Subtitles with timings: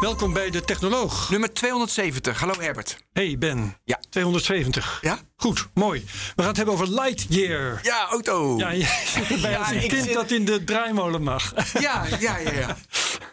[0.00, 1.30] Welkom bij de Technoloog.
[1.30, 2.40] Nummer 270.
[2.40, 2.98] Hallo Herbert.
[3.12, 3.76] Hey Ben.
[3.84, 4.00] Ja.
[4.10, 4.98] 270.
[5.02, 5.18] Ja?
[5.36, 6.04] Goed, mooi.
[6.04, 7.80] We gaan het hebben over Lightyear.
[7.82, 8.56] Ja, auto.
[8.56, 8.72] Ja,
[9.06, 11.52] zit erbij Ja, als een kind dat in de draaimolen mag.
[11.80, 12.76] Ja, ja, ja, ja.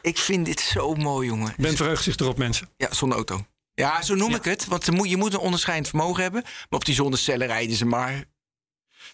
[0.02, 1.54] Ik vind dit zo mooi, jongen.
[1.58, 2.70] Ben verheugt zich erop, mensen.
[2.78, 3.46] Ja, zonder auto.
[3.74, 4.66] Ja, zo noem ik het.
[4.66, 6.42] Want je moet, je moet een onderscheidend vermogen hebben.
[6.44, 8.24] Maar op die zonnecellen rijden ze maar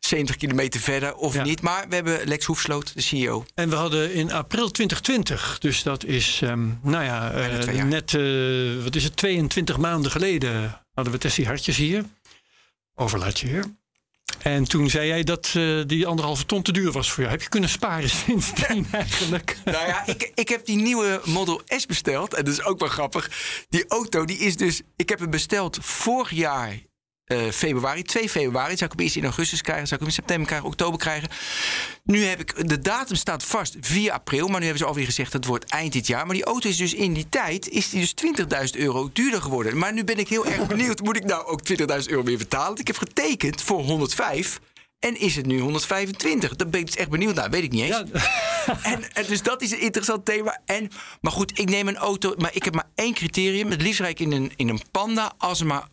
[0.06, 1.44] 70 kilometer verder of Ja.
[1.44, 1.62] niet.
[1.62, 3.46] Maar we hebben Lex Hoefsloot, de CEO.
[3.56, 8.84] En we hadden in april 2020, dus dat is, ehm, nou ja, eh, net, eh,
[8.84, 12.04] wat is het, 22 maanden geleden hadden we Tessie Hartjes hier.
[12.96, 13.64] Over Lightyear.
[14.42, 17.32] En toen zei jij dat eh, die anderhalve ton te duur was voor jou.
[17.32, 19.58] Heb je kunnen sparen sindsdien eigenlijk?
[19.66, 22.34] Nou ja, ik, ik heb die nieuwe Model S besteld.
[22.34, 23.32] En dat is ook wel grappig.
[23.70, 24.82] Die auto, die is dus...
[24.96, 26.80] Ik heb hem besteld vorig jaar
[27.38, 28.04] februari.
[28.04, 28.78] 2 februari.
[28.78, 29.88] Zou ik hem eerst in augustus krijgen.
[29.88, 31.30] Zou ik hem in september krijgen, oktober krijgen.
[32.04, 32.70] Nu heb ik...
[32.70, 34.48] De datum staat vast 4 april.
[34.48, 36.26] Maar nu hebben ze alweer gezegd dat het wordt eind dit jaar.
[36.26, 37.70] Maar die auto is dus in die tijd...
[37.70, 38.14] Is die dus
[38.76, 39.78] 20.000 euro duurder geworden.
[39.78, 41.02] Maar nu ben ik heel erg benieuwd.
[41.02, 42.68] Moet ik nou ook 20.000 euro weer betalen?
[42.68, 44.60] Want ik heb getekend voor 105...
[45.02, 46.56] En is het nu 125?
[46.56, 47.50] Daar ben ik dus echt benieuwd naar.
[47.50, 48.04] Weet ik niet eens.
[48.14, 48.22] Ja,
[48.92, 50.60] En, en dus dat is een interessant thema.
[50.66, 50.90] En,
[51.22, 52.34] maar goed, ik neem een auto.
[52.38, 53.70] Maar ik heb maar één criterium.
[53.70, 55.88] Het liefst rijd ik in een, in een Panda als er maar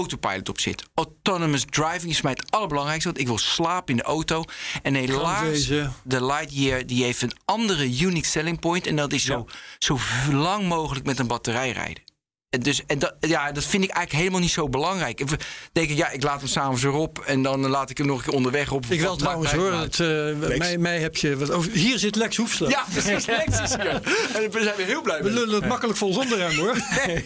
[0.00, 0.84] autopilot op zit.
[0.94, 3.08] Autonomous driving is mij het allerbelangrijkste.
[3.08, 4.44] Want ik wil slapen in de auto.
[4.82, 5.66] En helaas,
[6.02, 8.86] de Lightyear die heeft een andere unique selling point.
[8.86, 9.46] En dat is zo,
[9.78, 9.98] zo
[10.32, 12.09] lang mogelijk met een batterij rijden.
[12.50, 15.20] En, dus, en dat, ja, dat vind ik eigenlijk helemaal niet zo belangrijk.
[15.20, 15.28] Ik
[15.72, 18.24] denk, ik, ja, ik laat hem s'avonds erop en dan laat ik hem nog een
[18.24, 18.84] keer onderweg op.
[18.88, 19.72] ik wel Wat trouwens hoor.
[19.72, 20.06] Het, eh,
[20.38, 20.58] Lex.
[20.58, 21.72] mij, mij heb je wat over.
[21.72, 22.70] Hier zit Lex Hoefsloot.
[22.70, 23.26] Ja, precies.
[23.36, 23.86] Lex is hier.
[23.88, 25.32] En daar zijn we heel blij We mee.
[25.32, 26.76] lullen het makkelijk vol zonder hem hoor.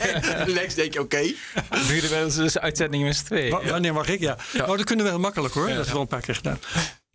[0.61, 1.33] Lex denk je, oké.
[1.89, 3.51] Duurde wel eens dus uitzendingen met z'n tweeën.
[3.51, 4.21] Wa- Wanneer mag ik?
[4.21, 4.37] Ja.
[4.53, 5.69] Nou, dat kunnen we heel makkelijk hoor.
[5.69, 6.59] Dat is wel een paar keer gedaan.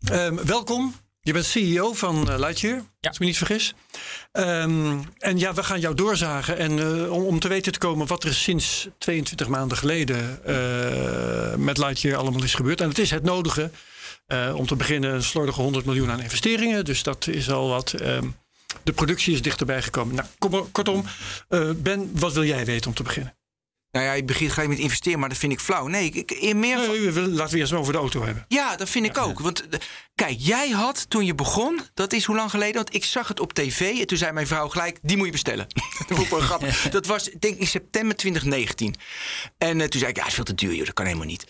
[0.04, 0.94] Ehm, welkom.
[1.22, 3.74] Je bent CEO van eh, Lightyear, als ik me niet vergis.
[4.32, 6.58] Ehm, en ja, we gaan jou doorzagen.
[6.58, 11.54] En eh, om, om te weten te komen wat er sinds 22 maanden geleden eh,
[11.54, 12.80] met Lightyear allemaal is gebeurd.
[12.80, 13.70] En het is het nodige.
[14.54, 16.84] Om te beginnen een slordige 100 miljoen aan investeringen.
[16.84, 17.92] Dus dat is al wat.
[17.92, 18.28] Ehm,
[18.82, 20.14] de productie is dichterbij gekomen.
[20.14, 21.04] Nou, kom, kortom,
[21.76, 23.39] Ben, wat wil jij weten om te beginnen?
[23.92, 25.86] Nou ja, je begint gelijk met investeren, maar dat vind ik flauw.
[25.86, 28.24] Nee, ik, ik, in meer van- Nee, we willen- laten we eerst over de auto
[28.24, 28.44] hebben.
[28.48, 29.40] Ja, dat vind ik ook.
[29.40, 29.78] Want eh,
[30.14, 32.74] kijk, jij had toen je begon, dat is hoe lang geleden?
[32.74, 35.32] Want ik zag het op tv en toen zei mijn vrouw gelijk, die moet je
[35.32, 35.66] bestellen.
[36.08, 36.58] dat ik wel.
[36.90, 38.94] Dat was, ik denk in september 2019.
[39.58, 41.46] En eh, toen zei ik, ja, is veel te duur, joh, dat kan helemaal niet.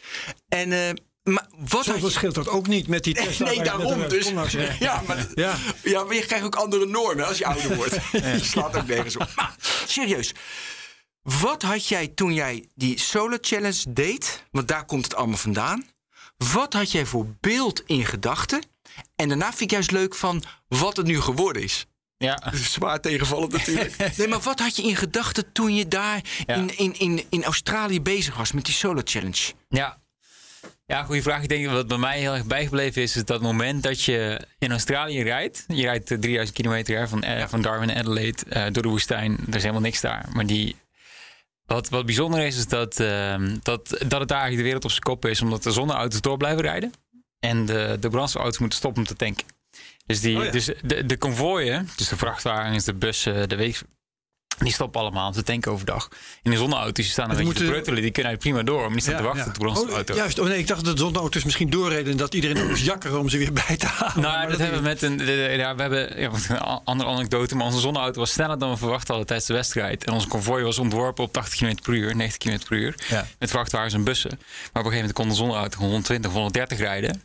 [0.49, 0.79] En, eh,
[1.23, 2.13] maar wat Zoveel je...
[2.13, 3.47] scheelt dat ook niet met die Tesla.
[3.47, 4.33] Nee, daarom dus.
[4.79, 5.57] Ja maar, Ja.
[5.83, 6.05] ja.
[6.05, 7.97] maar je krijgt ook andere normen als je ouder wordt.
[8.13, 9.29] Je slaat ook nergens op.
[9.37, 9.55] Maar
[9.87, 10.33] serieus,
[11.39, 14.45] wat had jij toen jij die Solo Challenge deed?
[14.51, 15.85] Want daar komt het allemaal vandaan.
[16.53, 18.63] Wat had jij voor beeld in gedachten?
[19.17, 21.87] En daarna vind ik juist leuk van wat het nu geworden is.
[22.17, 22.53] Ja.
[22.55, 23.97] Zwaar tegenvallend natuurlijk.
[24.17, 26.55] Nee, maar wat had je in gedachten toen je daar Ja.
[26.55, 29.53] in, in, in, in Australië bezig was met die Solo Challenge?
[29.69, 29.99] Ja.
[30.87, 31.43] Ja, goede vraag.
[31.43, 34.47] Ik denk dat wat bij mij heel erg bijgebleven is, is dat moment dat je
[34.59, 35.65] in Australië rijdt.
[35.69, 38.89] Je rijdt eh, 3000 kilometer hè, van, eh, van Darwin en Adelaide eh, door de
[38.89, 39.39] woestijn.
[39.49, 40.29] Er is helemaal niks daar.
[40.33, 40.77] Maar die,
[41.75, 44.91] wat, wat bijzonder is, is dat, ehm, dat, dat het daar eigenlijk de wereld op
[44.91, 45.41] zijn kop is.
[45.43, 46.93] Omdat de zonneauto's door blijven rijden.
[47.39, 49.47] En de, de brandstofauto's moeten stoppen om te tanken.
[50.07, 50.51] Dus, die, Oh ja.
[50.51, 53.57] dus de, de konvooien, dus de vrachtwagens, de bussen, de
[54.65, 56.09] die stoppen allemaal te tanken overdag.
[56.43, 57.85] En de zonneauto's die staan een beetje te moeten-.
[57.85, 60.13] Die kunnen eigenlijk prima door, maar die staan te wachten op de brandstofauto.
[60.13, 62.85] Oh, juist, oh nee, ik dacht dat de zonneauto's misschien doorreden en dat iedereen moest
[62.85, 64.21] jakkeren om ze weer bij te halen.
[64.21, 65.19] Nou, dat hebben we met een.
[65.57, 69.09] Ja, we hebben ja, een andere anekdote, maar onze zonneauto was sneller dan we verwacht
[69.09, 70.05] hadden tijdens de wedstrijd.
[70.05, 72.95] En onze konvooi was ontworpen op 80 km per uur, 90 km per uur.
[73.09, 73.27] Ja.
[73.39, 74.31] Met vrachtwagens en bussen.
[74.31, 77.23] Maar op een gegeven moment kon de zonneauto 120, 130 rijden.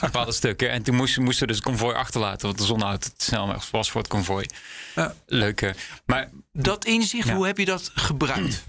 [0.00, 0.70] Bepaalde stukken.
[0.70, 3.90] En toen moesten moesten we dus het konvooi achterlaten, want de zonneauto te snel was
[3.90, 4.46] voor het konvooi.
[4.94, 5.14] Ja.
[5.26, 5.74] Leuke.
[6.06, 7.34] Maar Dat inzicht, Ja.
[7.34, 8.64] hoe heb je dat gebruikt?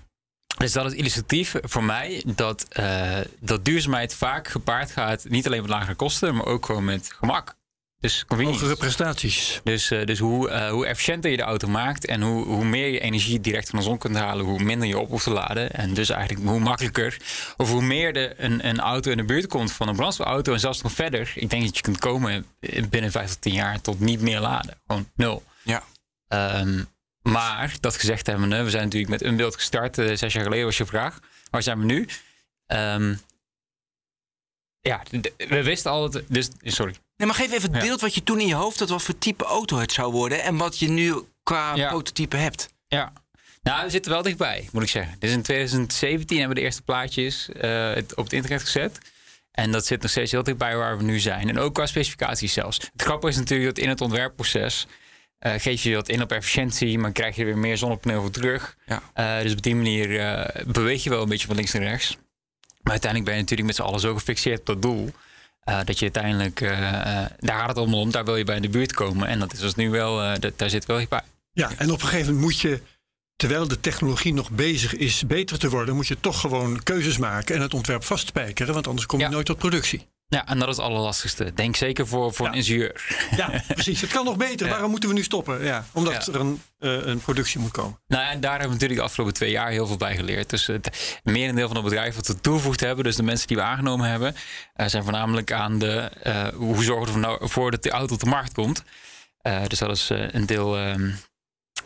[0.57, 5.61] Dus dat is illustratief voor mij dat, eh, dat duurzaamheid vaak gepaard gaat, niet alleen
[5.61, 7.55] met lagere kosten, maar ook gewoon met gemak.
[8.03, 8.23] Dus.
[8.27, 9.61] Hogere prestaties.
[9.63, 12.87] Dus, eh, dus hoe, eh, hoe efficiënter je de auto maakt en hoe, hoe meer
[12.87, 15.71] je energie direct van de zon kunt halen, hoe minder je op hoeft te laden.
[15.71, 17.17] En dus eigenlijk hoe makkelijker,
[17.57, 20.59] of hoe meer de, een, een auto in de buurt komt van een brandstofauto en
[20.59, 21.31] zelfs nog verder.
[21.35, 22.45] Ik denk dat je kunt komen
[22.89, 24.81] binnen vijf tot tien jaar tot niet meer laden.
[24.87, 25.43] Gewoon nul.
[25.61, 25.83] Ja.
[26.27, 26.83] Ehm,
[27.21, 29.97] maar dat gezegd hebben we, we zijn natuurlijk met een beeld gestart.
[29.97, 31.19] eh, zes jaar geleden was je vraag.
[31.49, 32.07] Waar zijn we nu?
[32.65, 33.15] Ehm,
[34.79, 35.01] ja,
[35.37, 36.23] we wisten al dat.
[36.27, 36.95] Dus, sorry.
[37.23, 39.17] Nee, maar geef even het beeld wat je toen in je hoofd had, wat voor
[39.17, 42.69] type auto het zou worden en wat je nu qua prototype hebt.
[42.87, 43.13] Ja.
[43.61, 45.15] Nou, we zitten wel dichtbij, moet ik zeggen.
[45.19, 48.97] Dus in 2017 hebben we de eerste plaatjes eh, op het internet gezet.
[49.51, 51.49] En dat zit nog steeds heel dichtbij waar we nu zijn.
[51.49, 52.77] En ook qua specificaties zelfs.
[52.77, 54.87] Het grappige is natuurlijk dat in het ontwerpproces...
[55.39, 58.77] eh, geef je wat in op efficiëntie, maar krijg je weer meer zonnepaneel voor terug.
[58.85, 59.01] Ja.
[59.13, 60.07] Eh, dus op die manier
[60.65, 62.17] beweeg je wel een beetje van links naar rechts.
[62.81, 65.13] Maar uiteindelijk ben je natuurlijk met z'n allen zo gefixeerd op dat doel...
[65.63, 66.71] eh, dat je uiteindelijk, eh,
[67.21, 69.27] eh, daar gaat het allemaal om, daar wil je bij in de buurt komen.
[69.27, 71.21] En dat is dus nu wel, dat, daar zit wel dichtbij.
[71.51, 72.81] Ja, en op een gegeven moment moet je,
[73.35, 77.55] terwijl de technologie nog bezig is beter te worden, moet je toch gewoon keuzes maken
[77.55, 79.31] en het ontwerp vastspijkeren, want anders kom je Ja.
[79.31, 80.07] nooit tot productie.
[80.33, 81.53] Ja, en dat is het allerlastigste.
[81.53, 82.51] Denk zeker voor, voor Ja.
[82.51, 83.15] een ingenieur.
[83.35, 84.01] Ja, precies.
[84.01, 84.65] Het kan nog beter.
[84.67, 84.71] Ja.
[84.71, 85.63] Waarom moeten we nu stoppen?
[85.63, 86.33] Ja, omdat Ja.
[86.33, 87.99] er een, eh, een productie moet komen.
[88.07, 90.49] Nou, en daar hebben we natuurlijk de afgelopen twee jaar heel veel bij geleerd.
[90.49, 93.63] Dus het merendeel van het bedrijf wat we toegevoegd hebben, dus de mensen die we
[93.63, 94.35] aangenomen hebben,
[94.73, 98.13] eh, zijn voornamelijk aan de eh, hoe zorgen we er nou voor dat die auto
[98.13, 98.83] op de markt komt.
[99.67, 101.09] Dus dat is een deel ehm,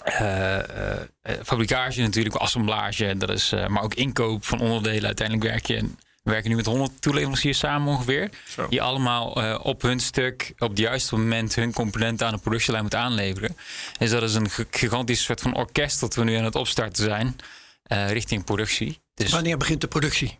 [0.03, 5.05] eh, eh, eh, fabricage natuurlijk, assemblage, dat is, maar ook inkoop van onderdelen.
[5.05, 5.89] Uiteindelijk werk je.
[6.27, 8.29] We werken nu met 100 toeleveranciers samen ongeveer.
[8.47, 8.67] Zo.
[8.67, 12.81] Die allemaal eh, op hun stuk op het juiste moment hun componenten aan de productielijn
[12.81, 13.57] moeten aanleveren.
[13.99, 17.03] Dus dat is een gi- gigantisch soort van orkest dat we nu aan het opstarten
[17.03, 17.35] zijn
[17.83, 18.99] eh, richting productie.
[19.13, 20.39] Dus Wanneer begint de productie?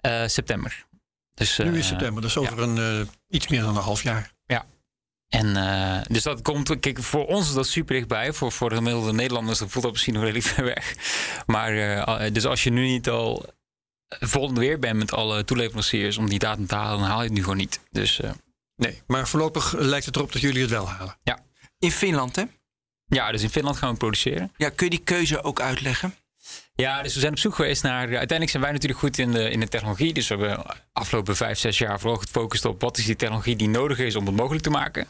[0.00, 0.84] eh, september.
[1.34, 4.32] Dus, nu is september, dus over een iets meer dan een half jaar.
[5.28, 8.32] En eh, dus dat komt, kijk, voor ons is dat super dichtbij.
[8.32, 10.94] Voor, voor de gemiddelde Nederlanders dat voelt dat misschien nog redelijk ver weg.
[11.46, 13.46] Maar dus als je nu niet al
[14.08, 17.32] volgende weer bent met alle toeleveranciers om die datum te halen, dan haal je het
[17.34, 17.80] nu gewoon niet.
[17.90, 18.30] Dus eh,
[18.76, 21.16] Nee, maar voorlopig lijkt het erop dat jullie het wel halen.
[21.78, 22.42] In Finland, hè?
[23.06, 24.52] ja, dus in Finland gaan we produceren.
[24.56, 26.14] Ja, kun je die keuze ook uitleggen?
[26.74, 27.98] Ja, dus we zijn op zoek geweest naar.
[28.00, 30.12] Uiteindelijk zijn wij natuurlijk goed in de, in de technologie.
[30.12, 33.68] Dus we hebben afgelopen vijf, zes jaar vooral gefocust op wat is die technologie die
[33.68, 35.06] nodig is om het mogelijk te maken.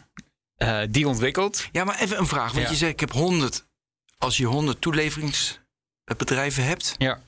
[0.57, 1.69] Eh, die ontwikkeld.
[1.73, 2.53] Ja, maar even een vraag.
[2.53, 2.71] Want Ja.
[2.71, 3.67] je zegt, ik heb 100.
[4.19, 7.21] Als je 100 toeleveringsbedrijven hebt, Ja.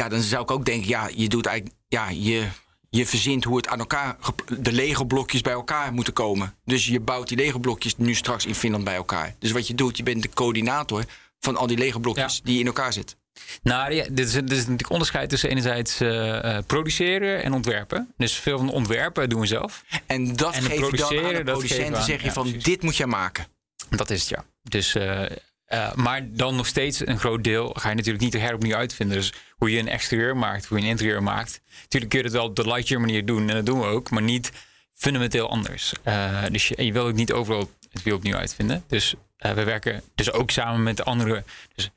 [0.00, 2.46] Ja, dan zou ik ook denken, ja, je doet eigenlijk, ja, je,
[2.90, 4.16] je verzint hoe het aan elkaar,
[4.58, 6.54] de Lego-blokjes bij elkaar moeten komen.
[6.64, 9.34] Dus je bouwt die Lego-blokjes nu straks in Finland bij elkaar.
[9.38, 11.04] Dus wat je doet, je bent de coördinator
[11.40, 12.40] van al die Lego-blokjes Ja.
[12.44, 13.18] die in elkaar zitten.
[13.62, 18.14] Nou, ja, dit is, dit is natuurlijk onderscheid tussen enerzijds eh, eh, produceren en ontwerpen.
[18.16, 19.84] Dus veel van de ontwerpen doen we zelf.
[20.06, 22.64] En dat En het geef je dan aan de producenten, zeg je ja, van, precies.
[22.64, 23.46] dit moet jij maken.
[23.90, 24.44] Dat is het, ja.
[24.62, 29.16] Dus, eh, maar dan nog steeds een groot deel ga je natuurlijk niet heropnieuw uitvinden.
[29.16, 31.60] Dus hoe je een exterieur maakt, hoe je een interieur maakt.
[31.82, 33.48] Natuurlijk kun je het wel op de Lightyear manier doen.
[33.48, 34.10] En dat doen we ook.
[34.10, 34.52] Maar niet
[34.94, 35.92] fundamenteel anders.
[36.02, 38.84] Eh, dus je, wil ook niet overal het wiel opnieuw uitvinden.
[38.86, 41.44] Dus eh, we werken dus ook samen met de andere...
[41.74, 41.90] Dus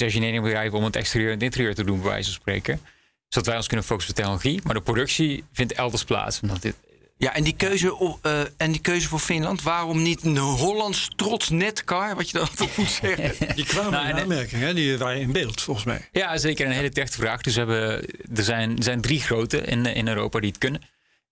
[0.00, 2.80] engineeringbedrijven om het exterieur en het interieur te doen, bij wijze van spreken.
[3.28, 4.60] Zodat wij ons kunnen focussen op technologie.
[4.64, 6.40] Maar de productie vindt elders plaats.
[6.40, 6.74] Omdat dit,
[7.22, 11.08] Ja, en die keuze, op- eh, en die keuze voor Finland, waarom niet een Hollands
[11.16, 13.32] trots netcar, wat je dan toch moet zeggen?
[13.56, 14.74] Die kwamen Nou, in aanmerking, hè?
[14.74, 16.08] die waren in beeld volgens mij.
[16.12, 17.40] Ja, zeker een hele terechte vraag.
[17.40, 18.04] Dus we hebben,
[18.36, 20.82] er, zijn, er zijn drie grote in, in Europa die het kunnen.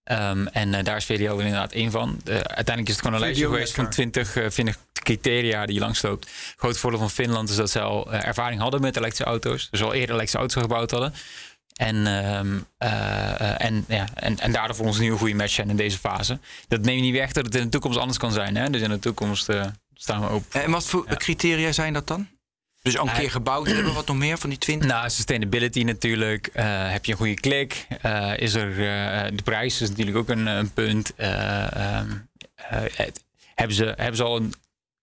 [0.05, 2.21] Ehm, en eh, daar is VDL er inderdaad één van.
[2.25, 4.03] Uiteindelijk is het gewoon een lijstje geweest van Netcar.
[4.13, 6.25] 20, eh, 20 criteria die je langsloopt.
[6.25, 9.69] Het grote voordeel van Finland is dat ze al ervaring hadden met elektrische auto's.
[9.71, 11.15] Dus al eerder elektrische auto's gebouwd hadden.
[11.75, 15.52] En, ehm, eh, eh, en, ja, en, en daardoor voor ons een nieuwe goede match
[15.52, 16.38] zijn in deze fase.
[16.69, 18.56] Dat neemt niet weg dat het in de toekomst anders kan zijn.
[18.56, 18.70] Hè?
[18.70, 20.62] Dus in de toekomst eh, staan we open.
[20.62, 22.29] En wat voor criteria zijn dat dan?
[22.82, 24.89] Dus al een keer gebouwd hebben, wat nog meer van die 20?
[24.89, 26.50] Nou, sustainability natuurlijk.
[26.53, 27.86] Heb je een goede klik?
[28.36, 28.74] Is er,
[29.36, 31.15] de prijs is natuurlijk ook een, een punt.
[31.15, 32.10] Eh, ehm,
[32.55, 33.24] eh, het-
[33.55, 34.55] hebben, ze, hebben ze al een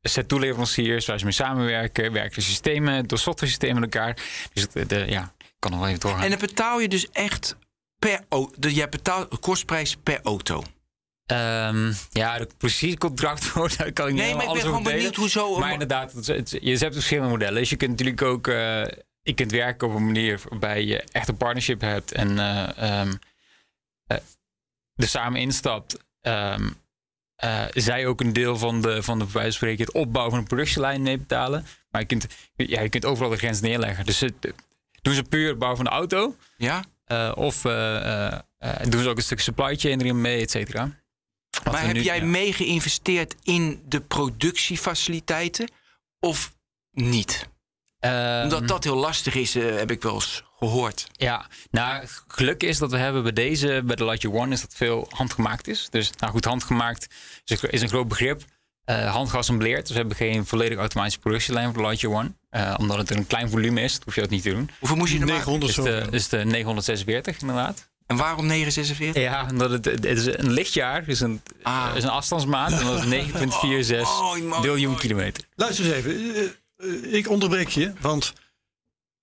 [0.02, 2.12] set toeleveranciers waar ze mee samenwerken?
[2.12, 4.18] Werken de systemen, de software systemen met elkaar?
[4.54, 6.24] Dus de, ja, kan nog wel even doorgaan.
[6.24, 7.56] En dan betaal je dus echt
[8.00, 8.70] per auto.
[8.70, 10.64] Jij betaalt kostprijs per auto.
[11.26, 14.96] Ehm, ja, de precieze contract daar kan ik niet Nee, maar ik ben gewoon delen.
[14.98, 15.60] benieuwd hoezo.
[15.60, 17.60] Maar inderdaad, het, het- je hebt verschillende modellen.
[17.60, 18.48] Dus je kunt natuurlijk ook.
[18.48, 18.86] eh,
[19.22, 23.02] je kunt werken op een manier waarbij je echt een partnership hebt en eh,
[24.96, 25.98] er samen instapt.
[26.22, 26.70] Ehm,
[27.36, 30.48] eh, zij ook een deel van de, van de bij spreken, het opbouwen van een
[30.48, 31.66] productielijn mee betalen.
[31.90, 34.06] Maar je kunt, ja, je kunt overal de grens neerleggen.
[34.06, 34.34] Dus het,
[35.08, 36.36] doen ze puur bouwen van de auto.
[36.58, 36.84] Ja?
[37.06, 38.40] eh, of eh, eh,
[38.90, 40.92] doen ze ook een stuk supply chain erin mee, et cetera.
[41.64, 42.26] Maar heb nu- jij ja.
[42.26, 45.72] mee geïnvesteerd in de productiefaciliteiten
[46.20, 46.56] of
[46.92, 47.48] niet?
[48.00, 51.08] Ehm, Omdat dat heel lastig is, heb ik wel eens gehoord.
[51.12, 54.74] Ja, nou, geluk is dat we hebben bij deze, bij de Lightyear One, is dat
[54.76, 55.88] veel handgemaakt is.
[55.90, 57.08] Dus, nou goed, handgemaakt
[57.46, 58.44] is een groot begrip.
[58.88, 62.32] Eh hand geassembleerd, dus we hebben geen volledig automatische productielijn voor de Lightyear One.
[62.50, 64.70] Eh, omdat het een klein volume is, hoef je dat niet te doen.
[64.80, 65.38] Hoeveel moest je er maken?
[65.52, 65.92] 900 Dus zo.
[66.02, 67.90] de, dus de 946 inderdaad.
[68.06, 69.22] En waarom 946?
[69.24, 71.92] Ja, omdat het, het is een lichtjaar, dus een, Ah.
[71.96, 72.72] is een afstandsmaat.
[72.72, 75.44] En dat is 9,46 Mooi, mooi, biljoen kilometer.
[75.56, 76.36] Luister eens even.
[76.78, 78.34] eh, ik onderbreek je, want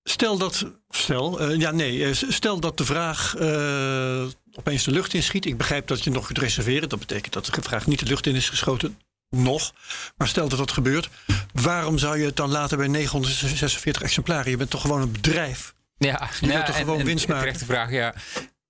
[0.03, 0.65] stel dat.
[0.89, 2.13] Stel, eh, ja, nee.
[2.13, 5.45] Stel dat de vraag eh, opeens de lucht inschiet.
[5.45, 6.89] Ik begrijp dat je nog kunt reserveren.
[6.89, 8.97] Dat betekent dat de vraag niet de lucht in is geschoten.
[9.43, 9.73] Nog.
[10.17, 11.09] Maar stel dat dat gebeurt.
[11.53, 14.51] Waarom zou je het dan laten bij 946 exemplaren?
[14.51, 15.73] Je bent toch gewoon een bedrijf.
[15.97, 17.43] Ja, Je wilt toch gewoon winst maken?
[17.43, 18.13] Terechte vraag, ja.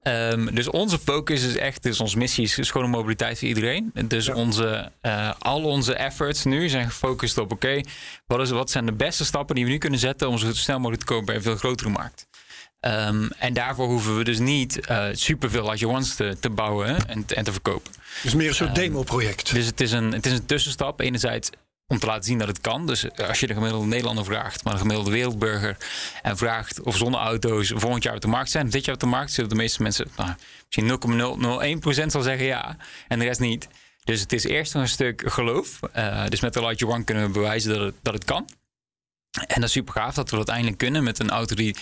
[0.01, 3.91] Ehm, dus onze focus is echt, dus onze missie is schone mobiliteit voor iedereen.
[4.07, 4.33] Dus Ja.
[4.35, 7.81] onze, eh, al onze efforts nu zijn gefocust op, oké,
[8.27, 10.77] wat is wat zijn de beste stappen die we nu kunnen zetten om zo snel
[10.77, 12.27] mogelijk te komen bij een veel grotere markt.
[12.85, 17.25] Ehm, en daarvoor hoeven we dus niet eh superveel Large Ones te, te bouwen en,
[17.27, 17.91] en te verkopen.
[18.23, 19.53] Dus meer een soort demo-project.
[19.53, 20.99] Dus het is, een, het is een tussenstap.
[20.99, 21.49] Enerzijds
[21.87, 22.87] om te laten zien dat het kan.
[22.87, 25.77] Dus als je de gemiddelde Nederlander vraagt, maar de gemiddelde wereldburger.
[26.21, 29.31] en vraagt of zonneauto's volgend jaar op de markt zijn, dit jaar op de markt,
[29.31, 30.33] zullen de meeste mensen nou,
[30.65, 32.77] misschien 0,001% zal zeggen ja.
[33.07, 33.67] En de rest niet.
[34.03, 35.79] Dus het is eerst een stuk geloof.
[35.91, 38.49] Eh, dus met de Light One kunnen we bewijzen dat het, dat het kan.
[39.35, 41.75] En dat is super gaaf dat we dat eindelijk kunnen met een auto die.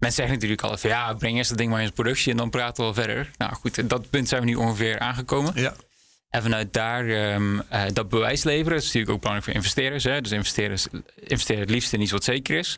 [0.00, 2.50] Mensen zeggen natuurlijk altijd van ja, breng eerst dat ding maar in productie en dan
[2.50, 3.30] praten we wel verder.
[3.38, 5.52] Nou goed, dat punt zijn we nu ongeveer aangekomen.
[5.54, 5.74] Ja.
[6.30, 8.72] En vanuit daar ehm, eh, dat bewijs leveren.
[8.72, 10.04] Dat is natuurlijk ook belangrijk voor investeerders.
[10.04, 10.20] Hè?
[10.20, 12.76] Dus investeerders investeren het liefst in iets wat zeker is.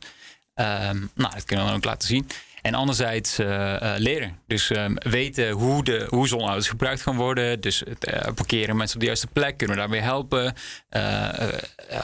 [0.54, 2.28] Ehm, nou, dat kunnen we dan ook laten zien.
[2.62, 4.38] En anderzijds eh, eh, leren.
[4.46, 7.60] Dus ehm, weten hoe, de, hoe zonauto's gebruikt gaan worden.
[7.60, 9.56] Dus het eh, parkeren mensen op de juiste plek.
[9.56, 10.54] Kunnen we daarbij helpen?
[10.88, 11.58] Eh, eh,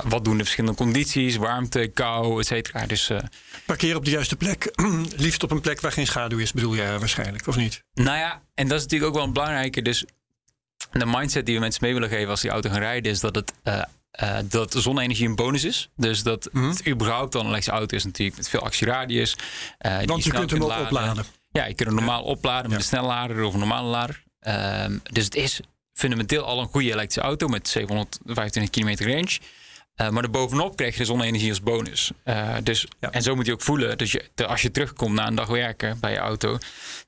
[0.05, 1.37] wat doen de verschillende condities?
[1.37, 2.87] Warmte, kou, et cetera.
[2.87, 3.19] Dus eh,
[3.67, 4.73] Parkeer op de juiste plek.
[5.17, 7.85] Liefst op een plek waar geen schaduw is, bedoel jij waarschijnlijk, of niet?
[7.95, 9.83] Nou ja, en dat is natuurlijk ook wel een belangrijke.
[9.83, 10.05] Dus
[10.93, 13.35] de mindset die we mensen mee willen geven als die auto gaan rijden, is dat
[13.35, 13.53] het.
[13.63, 13.83] eh,
[14.19, 15.89] eh, dat zonne-energie een bonus is.
[15.97, 16.69] Dus dat Mhm.
[16.69, 19.37] het überhaupt dan een elektrische auto is natuurlijk met veel actieradius.
[19.79, 21.25] eh, die Want je snel kunt hem ook opladen.
[21.53, 22.77] Ja, je kunt hem normaal opladen met Ja.
[22.77, 24.23] een snellader of een normale lader.
[24.41, 25.61] Ehm, dus het is
[25.93, 29.39] fundamenteel al een goede elektrische auto met 725 kilometer range.
[29.95, 32.11] Eh, maar erbovenop krijg je de zonne-energie als bonus.
[32.63, 33.11] Dus, Ja.
[33.11, 33.99] En zo moet je ook voelen.
[33.99, 36.59] Dus je, de- als je terugkomt na een dag werken bij je auto,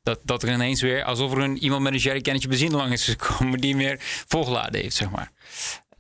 [0.03, 3.05] dat, dat er ineens weer alsof er een, iemand met een jerrycannetje benzine lang is
[3.05, 5.31] gekomen die meer volgeladen heeft, zeg maar.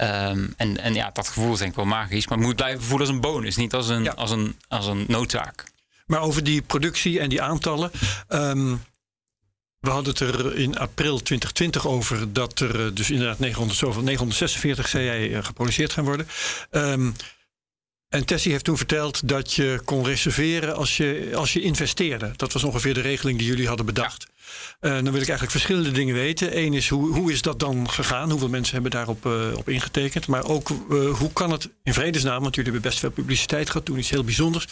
[0.00, 2.26] Ehm, en, en ja, dat gevoel is denk ik wel magisch.
[2.26, 4.12] Maar het moet blijven voelen als een bonus, niet als een, Ja.
[4.12, 5.64] als een, als een noodzaak.
[6.06, 7.90] Maar over die productie en die aantallen.
[8.28, 8.76] ehm,
[9.80, 14.02] we hadden het er in april 2020 over dat er eh, dus inderdaad 900 zoveel,
[14.02, 16.28] 946 zei jij eh, geproduceerd gaan worden.
[16.70, 17.10] Ehm,
[18.08, 22.32] en Tessie heeft toen verteld dat je kon reserveren als je, als je investeerde.
[22.36, 24.26] Dat was ongeveer de regeling die jullie hadden bedacht.
[24.80, 26.58] Eh, dan wil ik eigenlijk verschillende dingen weten.
[26.58, 28.30] Eén is hoe, hoe is dat dan gegaan?
[28.30, 30.26] Hoeveel mensen hebben daarop eh, op ingetekend?
[30.26, 30.76] Maar ook eh,
[31.10, 34.24] hoe kan het in vredesnaam, want jullie hebben best veel publiciteit gehad, toen iets heel
[34.24, 34.66] bijzonders,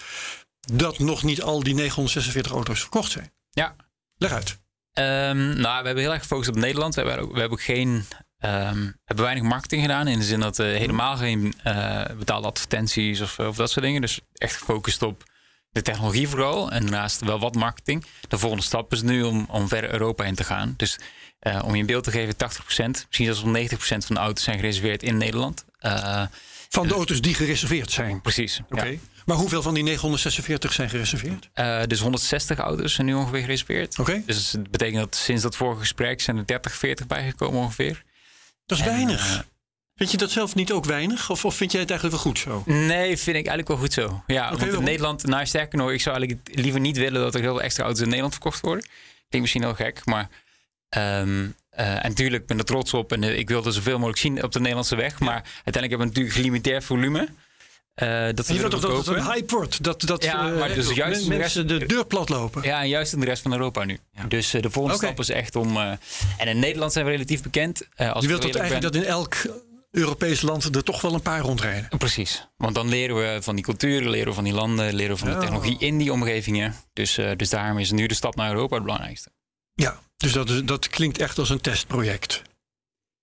[0.73, 3.33] dat nog niet al die 946 auto's verkocht zijn.
[3.51, 3.77] Ja,
[4.17, 4.59] Leg uit.
[4.93, 6.95] Ehm, nou, we hebben heel erg gefocust op Nederland.
[6.95, 8.05] We hebben ook, we hebben ook geen.
[8.39, 10.09] ehm, hebben weinig marketing gedaan.
[10.09, 14.01] In de zin dat we helemaal geen eh, betaalde advertenties of, of dat soort dingen.
[14.01, 15.25] Dus echt gefocust op
[15.71, 16.71] de technologie vooral.
[16.71, 18.05] En daarnaast wel wat marketing.
[18.29, 20.75] De volgende stap is nu om, om verder Europa in te gaan.
[20.77, 20.99] Dus
[21.39, 24.45] eh, om je een beeld te geven, 80%, misschien zelfs wel 90% van de auto's
[24.45, 25.65] zijn gereserveerd in Nederland.
[25.79, 26.23] Eh,
[26.69, 28.21] Van de auto's die gereserveerd zijn.
[28.21, 28.61] precies.
[28.71, 28.85] Oké.
[28.87, 28.99] ja.
[29.25, 31.49] Maar hoeveel van die 946 zijn gereserveerd?
[31.53, 33.99] Eh, dus 160 auto's zijn nu ongeveer gereserveerd.
[33.99, 34.23] Oké.
[34.27, 38.05] Dus het betekent dat sinds dat vorige gesprek zijn er 30, 40 bijgekomen ongeveer.
[38.67, 39.45] Dat is En, weinig.
[39.99, 41.31] Vind je dat zelf niet ook weinig?
[41.31, 42.63] Of, of vind jij het eigenlijk wel goed zo?
[42.67, 44.23] Nee, vind ik eigenlijk wel goed zo.
[44.27, 44.83] Ja, want in?
[44.85, 47.83] Nederland, nou sterker nog, ik zou eigenlijk liever niet willen dat er heel veel extra
[47.85, 48.85] auto's in Nederland verkocht worden.
[49.29, 50.29] Klinkt misschien heel gek, maar.
[50.89, 54.19] ehm, eh, en natuurlijk ben ik er trots op en eh, ik wilde zoveel mogelijk
[54.19, 55.19] zien op de Nederlandse weg.
[55.21, 57.29] Maar uiteindelijk hebben we natuurlijk gelimiteerd volume.
[57.95, 59.83] Eh, dat je wilt toch dat het een hype wordt?
[59.85, 62.63] Dat, dat Ja, maar dus juist de mensen rest- de deur plat lopen?
[62.63, 63.99] Ja, en juist in de rest van Europa nu.
[64.29, 65.77] Dus de volgende stap is echt om.
[65.77, 67.83] en in Nederland zijn we relatief bekend.
[67.97, 69.35] Als je wilt dat eigenlijk ben- dat in elk
[69.99, 71.99] Europees land er toch wel een paar rondrijden.
[71.99, 72.49] Precies.
[72.57, 75.29] Want dan leren we van die culturen, leren we van die landen, leren we van
[75.29, 75.35] Ja.
[75.35, 76.75] de technologie in die omgevingen.
[76.93, 79.31] Dus, eh, dus daarom is nu de stap naar Europa het belangrijkste.
[79.75, 82.43] Ja, dus dat, is, dat klinkt echt als een testproject.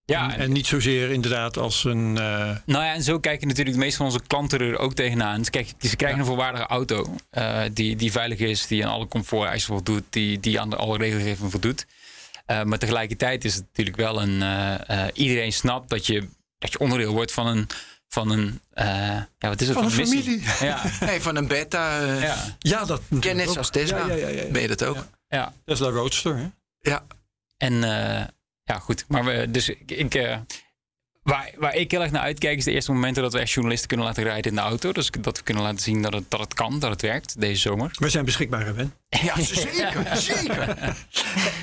[0.05, 2.17] Ja, en, en niet zozeer inderdaad als een...
[2.17, 5.43] eh, Nou ja, en zo kijken natuurlijk de meeste van onze klanten er ook tegenaan.
[5.45, 9.07] Ze, kijk, ze krijgen een volwaardige auto eh, die, die veilig is, die aan alle
[9.07, 11.85] comforteisen voldoet, die, die aan de, alle regelgeving voldoet.
[12.63, 14.43] Maar tegelijkertijd is het natuurlijk wel een.
[15.13, 17.67] iedereen snapt dat je, dat je onderdeel wordt van een.
[18.07, 18.85] Van een, eh,
[19.37, 19.77] ja, wat is het?
[19.77, 20.21] Van een missie.
[20.23, 20.43] familie.
[20.59, 21.99] Ja, Nee, van een beta.
[22.01, 23.97] eh ja, ja, dat ken net zoals Tesla.
[23.97, 24.51] Ja, ja, ja, ja.
[24.51, 25.07] Ben je dat ook?
[25.27, 25.53] ja.
[25.65, 26.47] Tesla Roadster, hè?
[26.79, 27.05] Ja.
[27.57, 28.25] En eh,
[28.63, 29.05] ja, goed.
[29.07, 30.37] Maar we, dus ik, ik, eh,
[31.25, 33.87] waar, waar ik heel erg naar uitkijk is de eerste momenten dat we echt journalisten
[33.87, 34.91] kunnen laten rijden in de auto.
[34.91, 37.59] Dus dat we kunnen laten zien dat het, dat het kan, dat het werkt deze
[37.61, 37.91] zomer.
[37.99, 38.93] We zijn beschikbaar, hè, Ben?
[39.09, 40.17] Ja, zeker.
[40.17, 40.75] zeker.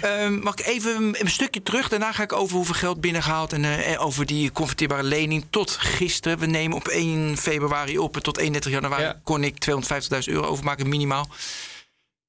[0.00, 1.88] Ehm, mag ik even een, een stukje terug?
[1.88, 5.44] Daarna ga ik over hoeveel geld binnengehaald en eh, over die converteerbare lening.
[5.50, 6.38] Tot gisteren.
[6.38, 8.16] We nemen op 1 februari op.
[8.16, 9.20] En tot 31 januari Ja.
[9.24, 11.28] kon ik 250.000 euro overmaken, minimaal.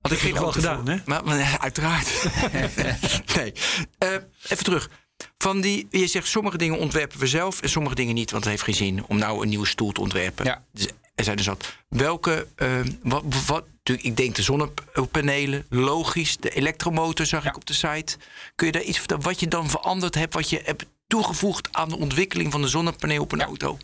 [0.01, 0.89] Had ik geen wel auto gedaan, voor.
[0.89, 0.97] hè?
[1.05, 2.23] Maar, maar, uiteraard.
[3.35, 3.53] nee.
[3.97, 4.09] Eh,
[4.49, 4.89] even terug.
[5.43, 8.31] Van die, je zegt sommige dingen ontwerpen we zelf en sommige dingen niet.
[8.31, 10.45] Want het heeft geen zin om nou een nieuwe stoel te ontwerpen.
[10.45, 10.63] Ja.
[10.71, 11.75] Dus er zijn er zat.
[11.87, 16.37] Welke, eh, wat, wat, ik denk de zonnepanelen, logisch.
[16.37, 18.17] De elektromotor zag ik op de site.
[18.55, 21.89] Kun je daar iets vertellen wat je dan veranderd hebt, wat je hebt toegevoegd aan
[21.89, 23.77] de ontwikkeling van de zonnepaneel op een auto?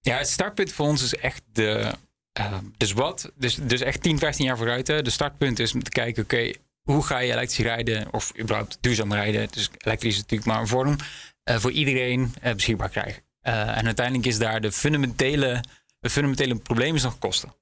[0.00, 1.94] Ja, het startpunt voor ons is echt de.
[2.32, 3.30] eh, dus wat?
[3.34, 4.86] Dus, dus echt 10, 15 jaar vooruit.
[4.86, 5.02] Hè.
[5.02, 6.52] De startpunt is om te kijken, oké,
[6.86, 9.48] hoe ga je elektrisch rijden of überhaupt duurzaam rijden?
[9.50, 10.96] Dus elektrisch is natuurlijk maar een vorm.
[11.42, 13.22] eh, voor iedereen eh, beschikbaar krijgen.
[13.40, 15.60] Eh, en uiteindelijk is daar de fundamentele,
[16.00, 17.54] het fundamentele probleem is nog kosten.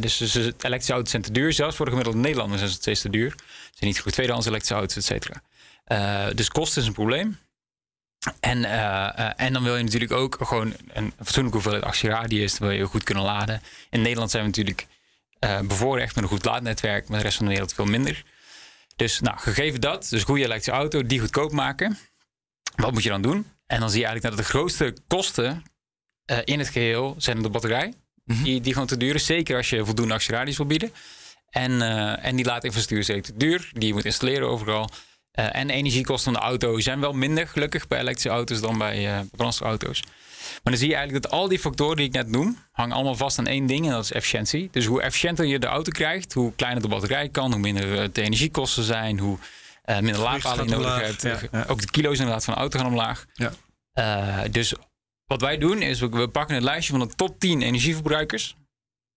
[0.00, 1.52] Dus, elektrische auto's zijn te duur.
[1.52, 3.30] Zelfs voor de gemiddelde Nederlander zijn ze steeds te duur.
[3.30, 6.32] Ze zijn niet goed tweedehands elektrische auto's, et cetera.
[6.32, 7.38] Dus kosten is een probleem.
[8.40, 8.64] En,
[9.36, 12.58] en dan wil je natuurlijk ook gewoon een fatsoenlijke hoeveelheid actieradius.
[12.58, 13.62] Dan wil je goed kunnen laden.
[13.90, 14.86] In Nederland zijn we natuurlijk
[15.38, 17.08] eh, bevoorrecht met een goed laadnetwerk.
[17.08, 18.24] Maar de rest van de wereld veel minder.
[18.96, 21.98] Dus nou, gegeven dat, dus goede elektrische auto, die goedkoop maken.
[22.76, 23.46] Wat moet je dan doen?
[23.66, 25.62] En dan zie je eigenlijk dat de grootste kosten
[26.24, 27.94] eh, in het geheel zijn de batterij.
[28.24, 29.26] die, die gewoon te duur is.
[29.26, 30.92] Zeker als je voldoende actieradius wil bieden.
[31.50, 33.70] En, eh, en die laadinfrastructuur is zeker te duur.
[33.72, 34.90] Die je moet installeren overal.
[35.30, 38.78] Eh, en de energiekosten van de auto zijn wel minder, gelukkig, bij elektrische auto's dan
[38.78, 40.02] bij brandstofauto's.
[40.52, 43.14] Maar dan zie je eigenlijk dat al die factoren die ik net noem, hangen allemaal
[43.14, 44.68] vast aan één ding en dat is efficiëntie.
[44.72, 48.08] Dus hoe efficiënter je de auto krijgt, hoe kleiner de batterij kan, hoe minder eh,
[48.12, 49.38] de energiekosten zijn, hoe
[49.84, 51.22] eh, minder laadpalen je nodig hebt.
[51.22, 51.64] ja, ja.
[51.68, 53.26] Ook de kilo's inderdaad van de auto gaan omlaag.
[53.32, 53.52] Ja.
[53.92, 54.74] Eh, dus
[55.26, 58.56] wat wij doen is, we, we pakken het lijstje van de top 10 energieverbruikers.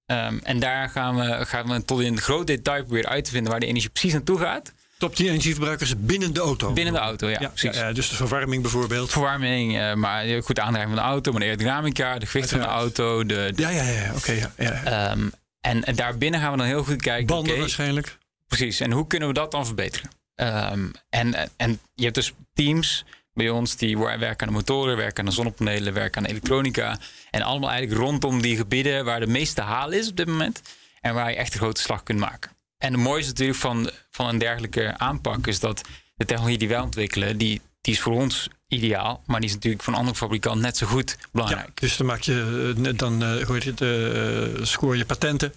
[0.06, 3.52] Ehm, en daar gaan we, gaan we tot in groot detail proberen uit te vinden
[3.52, 4.74] waar de energie precies naartoe gaat.
[4.98, 6.74] Top 10 energieverbruikers binnen de auto.
[6.74, 7.76] Binnen de auto, ja, ja, precies.
[7.78, 9.12] ja, dus de verwarming bijvoorbeeld.
[9.12, 12.66] Verwarming, eh, maar goed aandrijving van de auto, maar de aerodynamica, de gewicht van de
[12.66, 13.26] auto.
[13.26, 14.12] De, de- Ja, ja, ja.
[14.16, 14.84] Oké, ja, ja.
[14.84, 15.28] ehm,
[15.62, 17.26] en, en daarbinnen gaan we dan heel goed kijken.
[17.26, 18.18] Banden waarschijnlijk.
[18.48, 20.10] Precies, en hoe kunnen we dat dan verbeteren?
[20.36, 25.20] Ehm, en, en je hebt dus teams bij ons die werken aan de motoren, werken
[25.20, 27.00] aan de zonnepanelen, werken aan de elektronica.
[27.32, 30.62] En allemaal eigenlijk rondom die gebieden waar de meeste haal is op dit moment.
[31.02, 32.52] En waar je echt een grote slag kunt maken.
[32.78, 35.82] En het mooiste natuurlijk van, van een dergelijke aanpak is dat
[36.16, 39.24] de technologie die wij ontwikkelen, die, die is voor ons ideaal.
[39.26, 41.80] Maar die is natuurlijk voor een andere fabrikant net zo goed Ja, belangrijk.
[41.82, 45.54] dus dan maak je, eh, dan heet het, eh, scoor je patenten.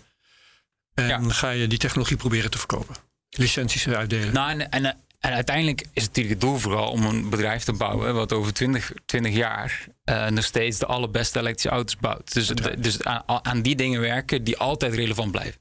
[0.94, 1.20] En Ja.
[1.28, 2.94] ga je die technologie proberen te verkopen.
[3.30, 4.32] Licenties uitdelen.
[4.34, 4.84] Nou, en, en,
[5.20, 8.52] en uiteindelijk is het natuurlijk het doel vooral om een bedrijf te bouwen wat over
[8.52, 12.32] 20, 20 jaar eh, nog steeds de allerbeste elektrische auto's bouwt.
[12.32, 12.46] Dus,
[12.78, 15.60] dus aan, aan die dingen werken die altijd relevant blijven.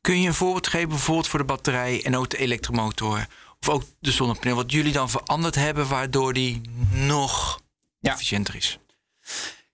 [0.00, 3.26] Kun je een voorbeeld geven, bijvoorbeeld voor de batterij en ook de elektromotor?
[3.60, 7.60] Of ook de zonnepaneel, wat jullie dan veranderd hebben, waardoor die nog
[8.00, 8.12] Ja.
[8.12, 8.78] efficiënter is?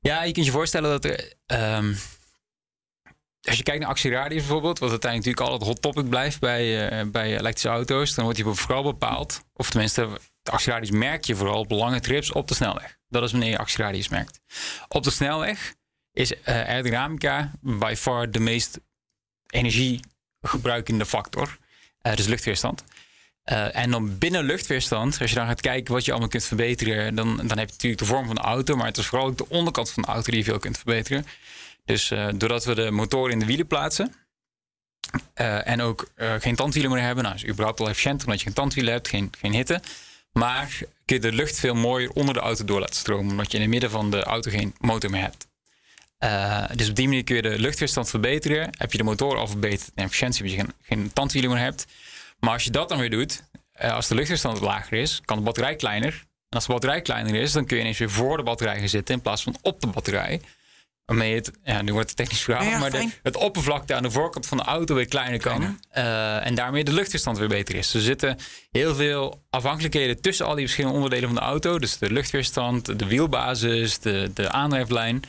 [0.01, 1.33] Ja, je kunt je voorstellen dat er.
[1.47, 1.95] ehm,
[3.43, 7.07] als je kijkt naar actieradius bijvoorbeeld, wat uiteindelijk natuurlijk altijd hot topic blijft bij, eh,
[7.07, 10.09] bij elektrische auto's, dan wordt die vooral bepaald, of tenminste,
[10.43, 12.99] de actieradius merk je vooral op lange trips op de snelweg.
[13.09, 14.41] Dat is wanneer je actieradius merkt.
[14.89, 15.75] Op de snelweg
[16.13, 18.81] is eh aerodynamica by far de meest
[19.51, 21.59] energiegebruikende factor.
[22.03, 22.85] Eh, dus luchtweerstand.
[23.43, 27.15] Eh, en dan binnen luchtweerstand, als je dan gaat kijken wat je allemaal kunt verbeteren,
[27.15, 29.39] dan, dan heb je natuurlijk de vorm van de auto, maar het is vooral ook
[29.39, 31.27] de onderkant van de auto die je veel kunt verbeteren.
[31.85, 34.15] Dus eh, doordat we de motor in de wielen plaatsen
[35.35, 38.93] en ook geen tandwielen meer hebben, nou is überhaupt al efficiënt omdat je geen tandwielen
[38.93, 39.83] hebt, geen, geen hitte.
[40.33, 43.57] Maar kun je de lucht veel mooier onder de auto door laten stromen, omdat je
[43.57, 45.50] in het midden van de auto geen motor meer hebt.
[46.21, 48.71] Eh, dus op die manier kun je de luchtweerstand verbeteren.
[48.79, 51.87] Heb je de motor al verbeterd en efficiëntie, omdat je geen, geen tandwielen meer hebt.
[52.41, 55.43] Maar als je dat dan weer doet, eh, als de luchtweerstand lager is, kan de
[55.43, 56.13] batterij kleiner.
[56.49, 58.89] En als de batterij kleiner is, dan kun je ineens weer voor de batterij gaan
[58.89, 60.41] zitten in plaats van op de batterij.
[61.05, 64.03] Waarmee het, ja, nu wordt het technisch verhaal, Ja, ja, maar de, het oppervlakte aan
[64.03, 65.81] de voorkant van de auto weer kleiner kan.
[65.91, 67.91] Eh, en daarmee de luchtweerstand weer beter is.
[67.91, 68.37] Dus er zitten
[68.71, 71.79] heel veel afhankelijkheden tussen al die verschillende onderdelen van de auto.
[71.79, 75.23] Dus de luchtweerstand, de wielbasis, de, de aandrijflijn.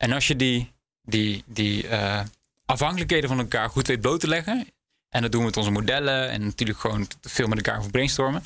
[0.00, 2.20] En als je die, die, die eh,
[2.66, 4.66] afhankelijkheden van elkaar goed weet bloot te leggen.
[5.08, 8.44] En dat doen we met onze modellen en natuurlijk gewoon veel met elkaar over brainstormen.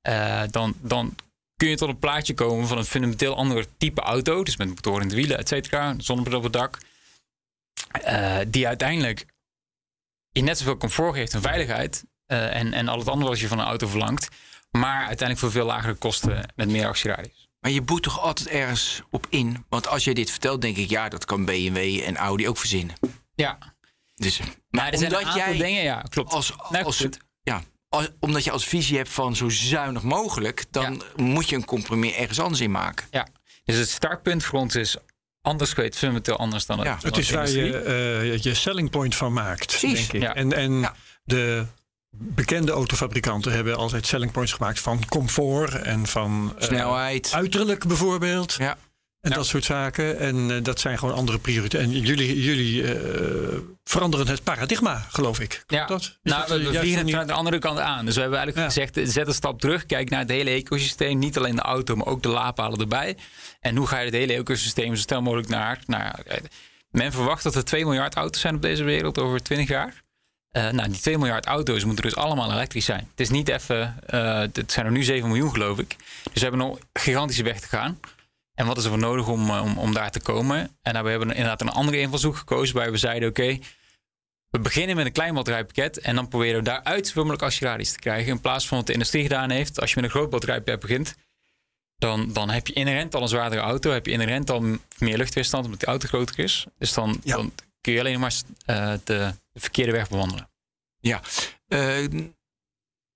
[0.00, 1.14] eh, dan, dan
[1.56, 4.44] kun je tot een plaatje komen van een fundamenteel ander type auto.
[4.44, 5.94] Dus met motoren in de wielen, et cetera.
[5.98, 6.78] Zonnebril op het dak.
[7.90, 9.26] eh, die uiteindelijk
[10.30, 12.04] je net zoveel comfort geeft en veiligheid.
[12.26, 14.28] en, en al het andere wat je van een auto verlangt.
[14.70, 17.43] Maar uiteindelijk voor veel lagere kosten met meer actieradius.
[17.64, 19.64] Maar je boet toch altijd ergens op in?
[19.68, 22.94] Want als je dit vertelt, denk ik, ja, dat kan BMW en Audi ook verzinnen.
[23.34, 23.58] Ja.
[24.14, 26.32] Dus, Maar maar er zijn een omdat aantal jij dingen, ja, klopt.
[26.32, 27.06] als, Nou, als,
[27.42, 31.64] ja, als- omdat je als visie hebt van zo zuinig mogelijk, dan moet je een
[31.64, 33.06] compromis ergens anders in maken.
[33.10, 33.26] Ja.
[33.64, 34.96] Dus het startpunt voor ons is
[35.42, 36.86] anders geweest, fundamenteel anders dan het.
[36.86, 40.22] Ja, Het is waar je eh, je selling point van maakt, Precies, denk ik.
[40.22, 40.34] ja.
[40.34, 40.94] En, en Ja.
[41.24, 41.66] de
[42.18, 47.32] bekende autofabrikanten hebben altijd selling points gemaakt van comfort en van eh, Snelheid.
[47.34, 48.54] uiterlijk bijvoorbeeld.
[48.58, 48.76] Ja.
[49.20, 49.36] En Ja.
[49.36, 50.18] dat soort zaken.
[50.18, 51.92] En eh, dat zijn gewoon andere prioriteiten.
[51.94, 55.48] En jullie, jullie eh, veranderen het paradigma, geloof ik.
[55.66, 56.00] Klopt Ja, dat?
[56.00, 58.04] Is nou, dat, we, we vliegen het vanuit de andere kant aan.
[58.04, 58.82] Dus we hebben eigenlijk Ja.
[58.90, 59.86] gezegd, zet een stap terug.
[59.86, 61.18] Kijk naar het hele ecosysteem.
[61.18, 63.16] Niet alleen de auto, maar ook de laadpalen erbij.
[63.60, 65.78] En hoe ga je het hele ecosysteem zo snel mogelijk naar...
[65.86, 66.38] naar eh,
[66.90, 70.02] men verwacht dat er 2 miljard auto's zijn op deze wereld over 20 jaar.
[70.54, 73.08] Eh, nou, die 2 miljard auto's moeten dus allemaal elektrisch zijn.
[73.10, 73.96] Het is niet even...
[74.06, 75.96] eh, het zijn er nu 7 miljoen, geloof ik.
[76.22, 78.00] Dus we hebben nog een gigantische weg te gaan.
[78.54, 80.76] En wat is er voor nodig om, eh, om, om daar te komen?
[80.82, 82.76] En nou, we hebben inderdaad een andere invalshoek gekozen...
[82.76, 83.58] waar we zeiden, oké...
[84.48, 87.98] We beginnen met een klein batterijpakket en dan proberen we daaruit zoveel mogelijk acceleraties te
[87.98, 88.32] krijgen.
[88.32, 89.80] In plaats van wat de industrie gedaan heeft.
[89.80, 91.14] Als je met een groot batterijpakket begint,
[91.96, 93.90] dan, dan heb je inherent al een zwaardere auto.
[93.90, 94.60] Heb je inherent al
[94.98, 96.66] meer luchtweerstand omdat die auto groter is.
[96.78, 97.36] Dus dan, Ja.
[97.36, 97.52] dan
[97.84, 100.50] kun je alleen maar eh, de, de verkeerde weg bewandelen.
[101.00, 101.20] Ja.
[101.68, 101.96] Eh,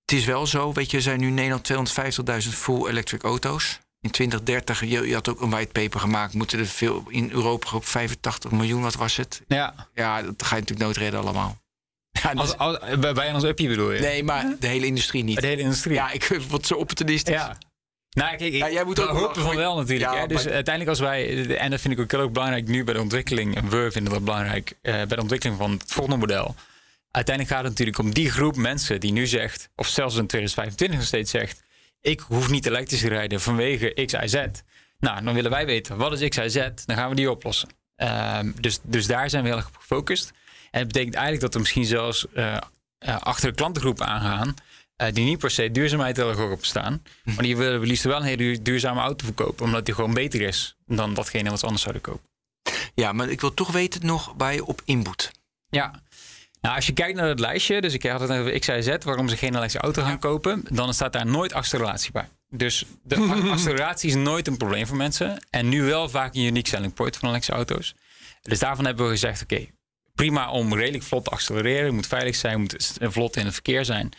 [0.04, 1.72] het is wel zo, weet je, er zijn nu in Nederland
[2.46, 3.80] 250.000 full electric auto's.
[4.00, 7.84] In 2030, je, je had ook een whitepaper gemaakt, moeten er veel in Europa ook
[7.84, 9.42] 85 miljoen, wat was het?
[9.46, 11.56] Ja, Ja, dat ga je natuurlijk nooit redden allemaal.
[12.22, 14.00] Ja, als, als, bij ons uppie bedoel je?
[14.00, 15.40] nee, maar de hele industrie niet.
[15.40, 15.94] De hele industrie.
[15.94, 17.34] Ja, ik word zo opportunistisch.
[17.34, 17.58] Ja.
[18.18, 20.12] Nou, kijk, ik, Ja, jij moet ook hopen van wel natuurlijk.
[20.12, 20.26] Ja, hè?
[20.26, 22.94] Dus maar- uiteindelijk als wij, en dat vind ik ook heel erg belangrijk nu bij
[22.94, 26.54] de ontwikkeling, en we vinden dat belangrijk eh, bij de ontwikkeling van het volgende model.
[27.10, 30.98] Uiteindelijk gaat het natuurlijk om die groep mensen die nu zegt, of zelfs in 2025
[30.98, 31.62] nog steeds zegt,
[32.00, 34.34] ik hoef niet elektrisch te rijden vanwege X, Y, Z.
[34.98, 36.54] Nou, dan willen wij weten, wat is X, Y, Z?
[36.86, 37.68] Dan gaan we die oplossen.
[37.96, 40.32] Ehm, dus, dus daar zijn we heel erg op gefocust.
[40.70, 42.56] En het betekent eigenlijk dat we misschien zelfs eh,
[42.98, 44.54] eh, achter de klantengroepen aangaan.
[44.98, 47.02] Eh, die niet per se duurzaamheid heel erg op staan.
[47.24, 49.64] Maar die willen we liefst wel een hele duur- duurzame auto verkopen.
[49.64, 52.26] Omdat die gewoon beter is dan datgene wat ze anders zouden kopen.
[52.94, 55.30] Ja, maar ik wil toch weten nog waar je op inboet.
[55.68, 56.02] Ja.
[56.60, 59.36] Nou, als je kijkt naar het lijstje, dus ik had het Y, Z, waarom ze
[59.36, 62.28] geen elektrische auto gaan kopen, dan staat daar nooit acceleratie bij.
[62.50, 63.16] Dus de
[63.50, 65.46] acceleratie is nooit een probleem voor mensen.
[65.50, 67.94] En nu wel vaak een unique selling point van elektrische auto's.
[68.42, 69.66] Dus daarvan hebben we gezegd, oké,
[70.14, 71.94] prima om redelijk vlot te accelereren.
[71.94, 74.12] Moet veilig zijn, moet vlot in het verkeer zijn.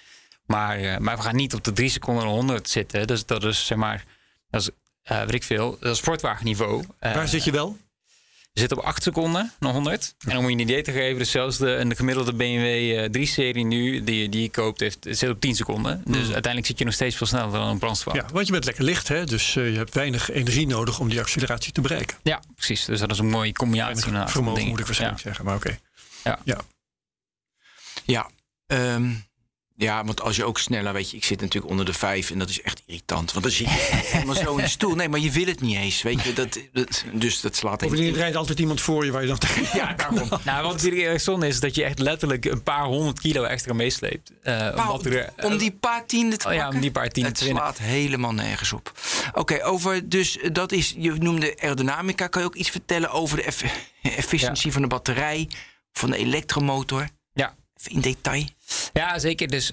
[0.50, 3.08] Maar, eh, maar we gaan niet op de 3 seconden en 100 zitten.
[3.08, 4.06] Dus dat is, zeg maar,
[4.50, 4.70] dat is,
[5.04, 6.84] eh weet ik veel, dat is sportwagenniveau.
[7.00, 7.78] Eh, Waar zit je wel?
[8.54, 10.16] we zitten op 8 seconden naar 100.
[10.28, 12.66] En om je een idee te geven, dus zelfs de, de gemiddelde BMW
[12.98, 16.02] eh, 3-serie nu, die, die je koopt, heeft, zit op 10 seconden.
[16.06, 18.28] Dus uiteindelijk zit je nog steeds veel sneller dan een brandstofauto.
[18.28, 19.26] Ja, want je bent lekker licht, hè?
[19.26, 22.18] dus je hebt weinig energie nodig om die acceleratie te bereiken.
[22.24, 22.86] Ja, precies.
[22.86, 24.12] Dus dat is een mooie combinatie.
[24.26, 25.80] Vermogen moet ik waarschijnlijk zeggen, maar oké.
[26.24, 26.60] Ja, ehm,
[28.06, 28.30] ja,
[30.06, 32.50] want als je ook sneller, weet je, ik zit natuurlijk onder de vijf en dat
[32.50, 33.32] is echt irritant.
[33.32, 33.74] Want dan zit je
[34.12, 34.96] helemaal zo in de stoel.
[34.96, 36.34] Nee, maar je wil het niet eens, weet je.
[36.34, 38.20] Dat, dat, dus dat slaat Bovendien even.
[38.20, 39.78] rijdt altijd iemand voor je waar je dan tegen...
[39.78, 40.30] Ja, daarom.
[40.46, 43.44] Nou, wat natuurlijk erg zonde is, is dat je echt letterlijk een paar honderd kilo
[43.44, 44.32] extra meesleept.
[44.42, 47.46] Eh, er, om die paar tienden te Oh ja, om die paar tienden Het te
[47.46, 47.64] winnen.
[47.64, 48.92] slaat helemaal nergens op.
[49.34, 52.28] Oké, over dus eh, dat is, je noemde aerodynamica.
[52.28, 53.64] Kan je ook iets vertellen over de eff-
[54.02, 55.50] efficiëntie van de batterij,
[55.92, 57.08] van de elektromotor?
[57.88, 58.44] In detail.
[58.94, 59.48] Ja, zeker.
[59.48, 59.72] Dus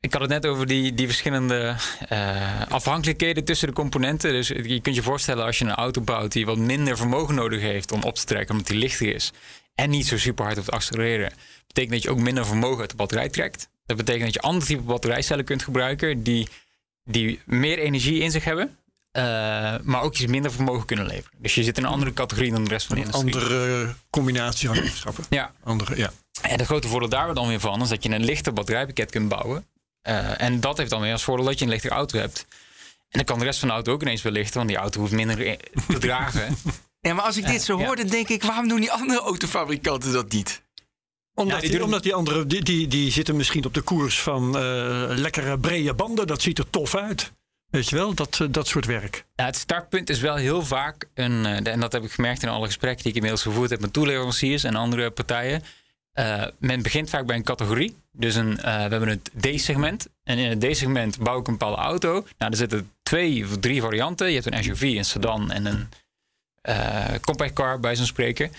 [0.00, 1.76] ik had het net over die, die verschillende
[2.08, 4.32] eh, afhankelijkheden tussen de componenten.
[4.32, 7.60] Dus je kunt je voorstellen als je een auto bouwt die wat minder vermogen nodig
[7.60, 9.32] heeft om op te trekken, omdat die lichter is.
[9.74, 11.32] En niet zo super hard hoeft te accelereren.
[11.66, 13.68] betekent dat je ook minder vermogen uit de batterij trekt.
[13.86, 16.48] Dat betekent dat je andere type batterijcellen kunt gebruiken die,
[17.04, 18.76] die meer energie in zich hebben.
[19.12, 19.22] eh,
[19.82, 21.38] maar ook iets minder vermogen kunnen leveren.
[21.38, 23.34] Dus je zit in een andere categorie dan de rest van de industrie.
[23.34, 25.24] andere combinatie van eigenschappen.
[25.30, 26.12] Ja, Andere, ja.
[26.42, 29.28] En het grote voordeel daar dan weer van is dat je een lichter batterijpakket kunt
[29.28, 29.66] bouwen.
[30.02, 32.46] Eh, en dat heeft dan weer als voordeel dat je een lichtere auto hebt.
[33.08, 35.00] En dan kan de rest van de auto ook ineens weer lichten, want die auto
[35.00, 35.36] hoeft minder
[35.88, 36.56] te dragen.
[37.00, 37.84] Ja, maar als ik dit zo ja.
[37.86, 40.62] hoor, dan denk ik, waarom doen die andere autofabrikanten dat niet?
[41.34, 43.80] Omdat, Ja, die die, doen- omdat die andere, die, die, die zitten misschien op de
[43.80, 44.62] koers van eh,
[45.08, 46.26] lekkere brede banden.
[46.26, 47.32] Dat ziet er tof uit.
[47.70, 49.24] Weet je wel, dat, eh, dat soort werk.
[49.34, 52.48] Ja, het startpunt is wel heel vaak een, eh, en dat heb ik gemerkt in
[52.48, 55.62] alle gesprekken die ik inmiddels gevoerd heb met toeleveranciers en andere partijen.
[56.12, 57.96] Eh, men begint vaak bij een categorie.
[58.12, 60.08] Dus een, eh, we hebben het D-segment.
[60.24, 62.12] En in het D-segment bouw ik een bepaalde auto.
[62.12, 64.28] Nou, er zitten twee of drie varianten.
[64.28, 65.88] Je hebt een SUV, een sedan en een
[66.62, 68.52] eh, compact car, bij zo'n spreken.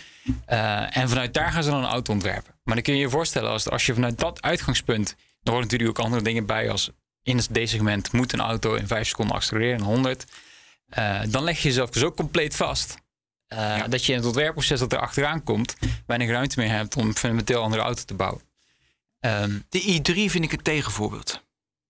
[0.46, 2.54] En vanuit daar gaan ze dan een auto ontwerpen.
[2.64, 5.16] Maar dan kun je je voorstellen, als, als je vanuit dat uitgangspunt...
[5.42, 6.92] dan horen natuurlijk ook andere dingen bij als...
[7.22, 10.26] in het D-segment moet een auto in 5 seconden accelereren, en 100...
[10.90, 13.03] eh, dan leg je jezelf dus ook compleet vast.
[13.58, 15.76] Eh, Dat je in het ontwerpproces dat er achteraan komt,
[16.08, 18.42] weinig ruimte meer hebt om een fundamenteel andere auto te bouwen.
[19.20, 21.42] Ehm, De i3 vind ik het tegenvoorbeeld.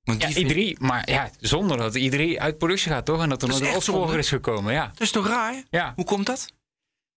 [0.04, 2.00] Want ja, die vind- i3, maar ja, zonder dat de
[2.36, 3.22] i3 uit productie gaat, toch?
[3.22, 4.88] En dat er nog een opvolger is gekomen, ja.
[4.88, 5.64] Dat is toch raar?
[5.70, 5.94] ja.
[5.96, 6.52] Hoe komt dat?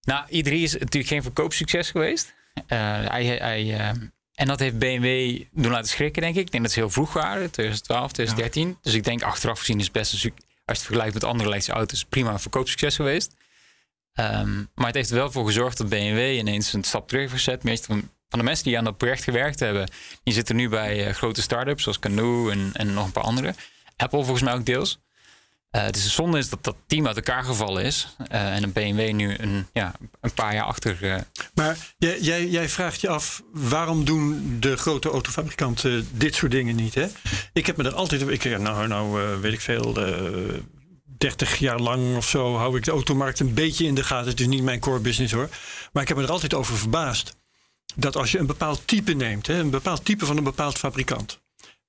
[0.01, 2.35] Nou, i3 is natuurlijk geen verkoopsucces geweest.
[2.55, 2.79] Eh,
[3.09, 3.89] hij, hij, eh,
[4.35, 6.41] en dat heeft BMW doen laten schrikken, denk ik.
[6.41, 8.79] Ik denk dat ze heel vroeg waren, 2012, 2013.
[8.83, 10.33] Dus ik denk achteraf gezien is best een als je
[10.65, 13.35] het vergelijkt met andere elektrische auto's, prima een verkoopsucces geweest.
[14.17, 17.61] Ehm, maar het heeft er wel voor gezorgd dat BMW ineens een stap terug gezet.
[17.63, 19.91] De meeste van, de mensen die aan dat project gewerkt hebben,
[20.23, 23.55] die zitten nu bij eh, grote start-ups zoals Canoe en, en nog een paar andere.
[23.97, 24.99] Apple volgens mij ook deels.
[25.71, 28.17] Eh, dus de zonde is dat dat team uit elkaar gevallen is.
[28.29, 31.11] Eh, en een BMW nu een, ja, een paar jaar achter.
[31.13, 31.21] eh,
[31.55, 36.77] Maar jij, jij, jij vraagt je af, waarom doen de grote autofabrikanten dit soort dingen
[36.77, 36.95] niet?
[36.95, 37.07] Hè?
[37.53, 39.93] Ik heb me er altijd, ik, nou, nou weet ik veel,
[41.19, 44.31] 30 jaar lang of zo hou ik de automarkt een beetje in de gaten.
[44.31, 45.49] Het is niet mijn core business hoor.
[45.93, 47.37] Maar ik heb me er altijd over verbaasd.
[47.95, 51.39] Dat als je een bepaald type neemt, hè, een bepaald type van een bepaald fabrikant.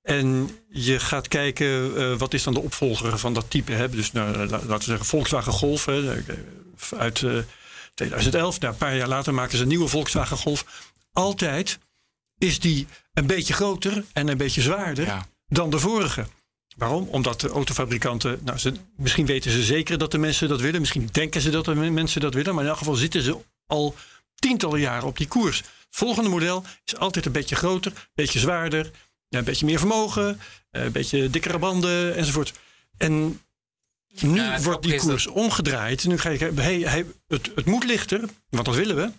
[0.02, 3.72] En je gaat kijken, eh, wat is dan de opvolger van dat type?
[3.72, 3.88] Hè?
[3.88, 6.24] Dus nou, la- laten we zeggen Volkswagen Golf hè, eh,
[6.98, 7.38] uit eh,
[7.94, 8.60] 2011.
[8.60, 10.64] Nou, een paar jaar later maken ze een nieuwe Volkswagen Golf.
[11.12, 11.78] Altijd
[12.38, 15.26] is die een beetje groter en een beetje zwaarder Ja.
[15.46, 16.26] dan de vorige.
[16.78, 17.08] Waarom?
[17.08, 20.80] Omdat de autofabrikanten, nou, ze, misschien weten ze zeker dat de mensen dat willen.
[20.80, 22.54] Misschien denken ze dat de men- mensen dat willen.
[22.54, 23.36] Maar in elk geval zitten ze
[23.66, 23.94] al
[24.34, 25.58] tientallen jaren op die koers.
[25.58, 28.90] Het volgende model is altijd een beetje groter, een beetje zwaarder.
[29.28, 32.52] Een beetje meer vermogen, eh, een beetje dikkere banden enzovoort.
[32.96, 33.40] En
[34.20, 36.04] nu Ja, wordt die dat- koers omgedraaid.
[36.04, 39.10] Nu ga je kijken, hey, hey, het, het moet lichter, want dat willen we.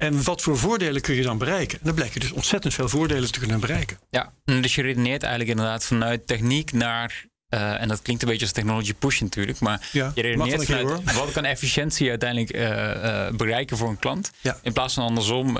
[0.00, 1.78] En wat voor voordelen kun je dan bereiken?
[1.78, 3.98] En dan blijken dus ontzettend veel voordelen te kunnen bereiken.
[4.10, 7.28] Ja, dus je redeneert eigenlijk inderdaad vanuit techniek naar.
[7.48, 9.60] eh, en dat klinkt een beetje als technology push natuurlijk.
[9.60, 14.30] Maar Ja, je redeneert vanuit wat kan efficiëntie uiteindelijk eh, eh, bereiken voor een klant.
[14.40, 14.58] Ja.
[14.62, 15.52] In plaats van andersom,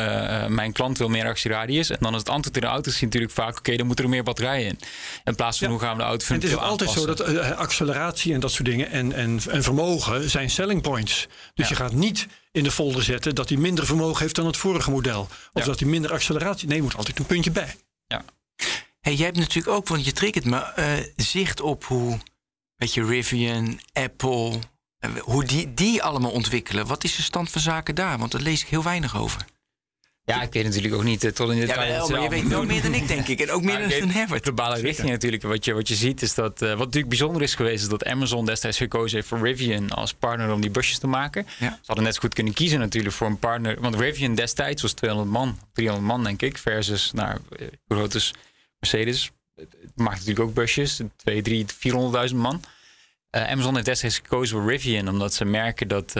[0.55, 1.91] mijn klant wil meer actieradius.
[1.91, 4.23] En dan is het antwoord in de auto's natuurlijk vaak, oké, dan moeten er meer
[4.23, 4.79] batterijen in.
[5.25, 5.73] In plaats van Ja.
[5.73, 7.25] hoe gaan we de auto het is altijd zo dat
[7.57, 11.29] acceleratie en dat soort dingen en, en, en vermogen zijn selling points.
[11.55, 14.57] Dus je gaat niet in de folder zetten dat hij minder vermogen heeft dan het
[14.57, 15.21] vorige model.
[15.53, 15.65] Of Ja.
[15.65, 16.69] dat hij minder acceleratie.
[16.69, 17.77] Nee, moet altijd een puntje bij.
[18.07, 18.25] Ja.
[19.01, 22.19] Hey, jij hebt natuurlijk ook, want je triggert me, eh, zicht op hoe,
[22.77, 24.59] weet je, Rivian, Apple,
[24.99, 26.87] eh, hoe die, die allemaal ontwikkelen.
[26.87, 28.19] Wat is de stand van zaken daar?
[28.19, 29.45] Want daar lees ik heel weinig over.
[30.35, 32.07] Ja, ik weet natuurlijk ook niet eh, tot in de Ja, detail.
[32.07, 32.67] ze maar je weet doen.
[32.67, 33.41] meer dan ik, denk ik.
[33.41, 34.43] En ook meer dan weet- Herbert.
[34.45, 35.43] globale richting natuurlijk.
[35.43, 36.63] Wat je, wat je ziet is dat.
[36.63, 40.13] eh, wat natuurlijk bijzonder is geweest, is dat Amazon destijds gekozen heeft voor Rivian als
[40.15, 41.47] partner om die busjes te maken.
[41.59, 41.69] Ja.
[41.71, 43.81] Ze hadden net zo goed kunnen kiezen natuurlijk voor een partner.
[43.81, 46.59] Want Rivian destijds was 200 man, 300 man denk ik.
[46.59, 48.35] Versus, nou, eh, hoe groot is
[48.79, 49.31] Mercedes?
[49.57, 51.65] Het maakt natuurlijk ook busjes, 2, 3,
[52.31, 52.63] 400.000 man.
[53.31, 56.13] Amazon heeft destijds gekozen voor Rivian, omdat ze merken dat,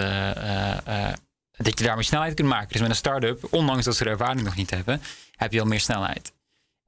[1.63, 2.69] dat je daarmee snelheid kunt maken.
[2.69, 5.03] Dus met een start-up, ondanks dat ze de ervaring nog niet hebben,
[5.37, 6.33] heb je al meer snelheid.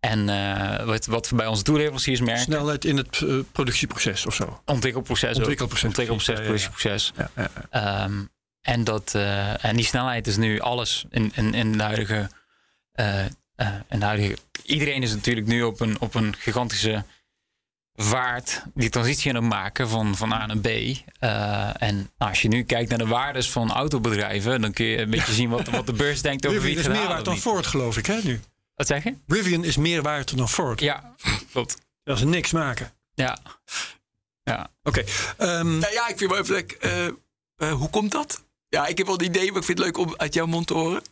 [0.01, 4.35] En eh, wat, wat we bij onze toeleveranciers merken, Snelheid in het eh, productieproces of
[4.35, 4.63] zo.
[4.65, 5.37] ontwikkelproces.
[5.37, 7.13] Ontwikkelproces, ontwikkelproces, productieproces.
[7.17, 8.05] Ja, ja, ja.
[8.05, 8.25] Ehm,
[8.61, 12.31] en, dat, eh, en die snelheid is nu alles in, in, in de huidige.
[13.89, 17.05] in de huidige iedereen is natuurlijk nu op een, op een gigantische
[17.95, 20.67] vaart die transitie aan het maken van, van A naar B.
[20.67, 25.11] Eh, en als je nu kijkt naar de waardes van autobedrijven, dan kun je een
[25.11, 27.39] beetje zien wat, wat de beurs denkt over wie Rivian het is meer waard dan.
[27.39, 28.41] Ford, geloof ik, hè, nu.
[28.75, 29.15] Wat zeg je?
[29.27, 30.81] Rivian is meer waard dan Ford.
[30.81, 31.15] Ja,
[31.53, 31.77] klopt.
[32.05, 32.93] Dat is niks maken.
[33.15, 33.39] Ja.
[34.43, 34.71] ja.
[34.83, 35.05] Oké.
[35.37, 37.07] ehm, Nou ja, ik vind wel even eh,
[37.57, 38.45] eh, hoe komt dat?
[38.69, 40.67] Ja, ik heb wel een idee, maar ik vind het leuk om uit jouw mond
[40.67, 41.03] te horen.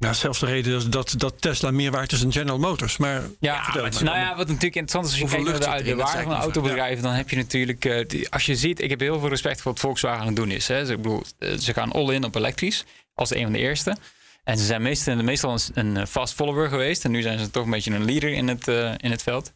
[0.00, 2.96] Nou, zelfs de reden dat, dat Tesla meer waard is dan General Motors.
[2.96, 5.94] Maar Ja, het nou ja, wat natuurlijk interessant is als je kijkt naar de, de?
[5.96, 9.00] Dat waarde van autobedrijven, dan heb je natuurlijk, eh, die- als je ziet, ik heb
[9.00, 10.68] heel veel respect voor wat Volkswagen aan het doen is.
[10.68, 10.84] Hè.
[10.86, 12.84] Ze, ik bedoel, eh, ze gaan all-in op elektrisch,
[13.14, 13.96] als een van de eerste.
[14.44, 17.04] En ze zijn meestal, meestal een, een eh, fast follower geweest.
[17.04, 18.66] En nu zijn ze toch een beetje een leader in het,
[19.02, 19.52] in het veld.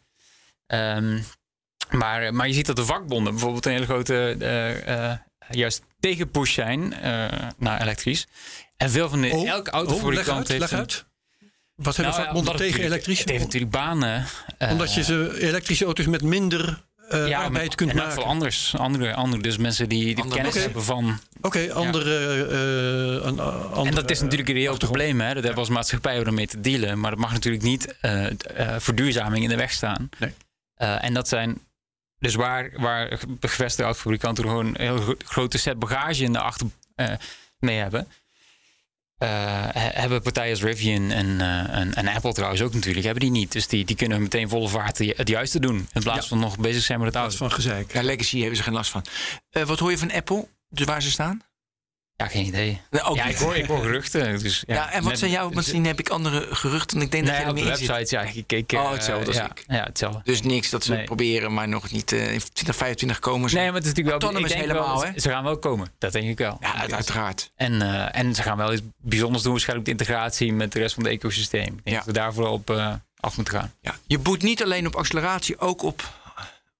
[0.67, 1.19] Ehm,
[1.91, 4.37] maar, maar je ziet dat de vakbonden bijvoorbeeld een hele grote
[5.49, 6.93] juist tegenpush zijn
[7.57, 8.27] naar elektrisch.
[8.77, 11.05] En veel van de, Oh, elke oh, leg autofabrikant uit, heeft leg uit.
[11.75, 13.19] Wat hebben Nou vakbonden het tegen elektrisch?
[13.19, 14.25] Het heeft natuurlijk banen.
[14.57, 18.23] eh, Omdat je ze elektrische auto's met minder eh, ja, arbeid met- kunt maken.
[18.23, 18.75] anders.
[18.77, 21.19] Andere, andere, dus mensen die, die Andere kennis hebben van.
[21.41, 23.85] Oké, andere, eh, eh.
[23.87, 25.19] En dat is natuurlijk een reëel probleem.
[25.21, 25.25] Hè?
[25.25, 26.99] Dat hebben we als maatschappij om mee te dealen.
[26.99, 28.35] Maar dat mag natuurlijk niet eh, eh,
[28.79, 30.09] verduurzaming in de weg staan.
[30.19, 30.33] Nee.
[30.75, 31.59] Eh, en dat zijn.
[32.19, 36.67] Dus waar, waar gevestigde autofabrikanten gewoon een heel gro- grote set bagage in de achter
[36.95, 37.11] eh,
[37.59, 38.07] mee hebben.
[39.25, 43.23] Eh, he- hebben partijen als Rivian en, eh, en, en Apple trouwens ook natuurlijk, hebben
[43.23, 43.51] die niet.
[43.51, 45.87] Dus die, die kunnen meteen volle vaart het juiste doen.
[45.93, 46.27] In plaats Ja.
[46.27, 47.93] van nog bezig zijn met het is van gezeik.
[47.93, 49.03] Ja, Legacy hebben ze geen last van.
[49.49, 50.47] Eh, wat hoor je van Apple?
[50.69, 51.41] Dus waar ze staan?
[52.17, 52.81] Ja, geen idee.
[53.03, 54.39] Ook ja, ik hoor, ik hoor geruchten.
[54.39, 55.49] Dus, ja, Ja, en wat zijn jouw...
[55.49, 57.01] Misschien heb ik andere geruchten.
[57.01, 57.87] Ik denk Nee, dat je er op de zit.
[57.87, 58.21] website, ja.
[58.21, 59.63] Ik, ik, Oh, eh, hetzelfde als ja, ik.
[59.67, 60.21] Ja, hetzelfde.
[60.23, 61.03] Dus niks dat ze Nee.
[61.03, 63.55] proberen, maar nog niet eh, in 2025 komen ze.
[63.55, 64.29] Nee, maar het is natuurlijk wel...
[64.29, 65.19] Autonomous ik denk helemaal, wel, hè?
[65.19, 65.91] Ze gaan wel komen.
[65.97, 66.57] Dat denk ik wel.
[66.59, 67.51] Ja, uiteraard.
[67.55, 70.93] En, eh, en ze gaan wel iets bijzonders doen, waarschijnlijk de integratie met de rest
[70.95, 71.73] van het ecosysteem.
[71.77, 73.73] Ik denk dat we daar vooral op eh, af moeten gaan.
[73.81, 73.95] Ja.
[74.07, 76.13] Je boet niet alleen op acceleratie, ook op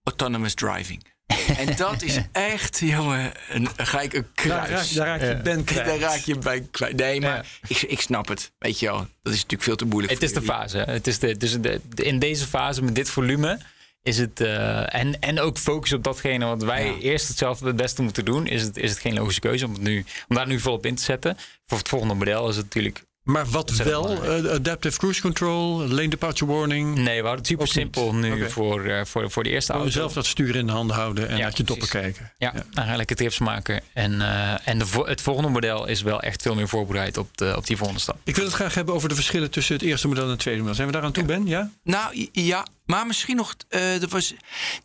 [0.04, 1.14] autonomous driving.
[1.58, 4.94] En dat is echt, jongen, een, gelijk een Daar kruis.
[4.96, 5.86] raak, daar raak je Ben kwijt.
[5.86, 6.96] Daar raak je bij kwijt.
[6.98, 8.52] Nee, maar ik, ik snap het.
[8.60, 10.78] Weet je wel, dat is natuurlijk veel te moeilijk Het is de fase.
[10.78, 13.60] Het is de, dus de, de- in deze fase met dit volume
[14.04, 14.42] is het.
[14.42, 16.98] eh, en, en ook focus op datgene wat wij Ja.
[16.98, 18.48] eerst hetzelfde het beste moeten doen.
[18.48, 20.96] Is het, is het geen logische keuze om, het nu, om daar nu volop in
[20.96, 21.38] te zetten.
[21.66, 23.04] Voor het volgende model is het natuurlijk.
[23.26, 26.96] Maar wat wel, eh, adaptive cruise control, lane departure warning.
[26.96, 29.90] Nee, we hadden het super simpel nu voor, eh, voor, voor de eerste auto.
[29.90, 31.90] zelf dat stuur in de handen houden en Ja, uit je precies.
[31.90, 32.32] kijken.
[32.38, 33.82] Ja, eigenlijk het trips maken.
[33.94, 37.38] En, eh, en de, vo- het volgende model is wel echt veel meer voorbereid op,
[37.38, 38.18] de, op die volgende stap.
[38.24, 40.60] Ik wil het graag hebben over de verschillen tussen het eerste model en het tweede
[40.60, 40.76] model.
[40.76, 41.48] Zijn we daar aan toe, Ben?
[41.48, 41.70] Ja?
[41.84, 43.56] Nou ja, maar misschien nog.
[43.70, 44.34] eh er was,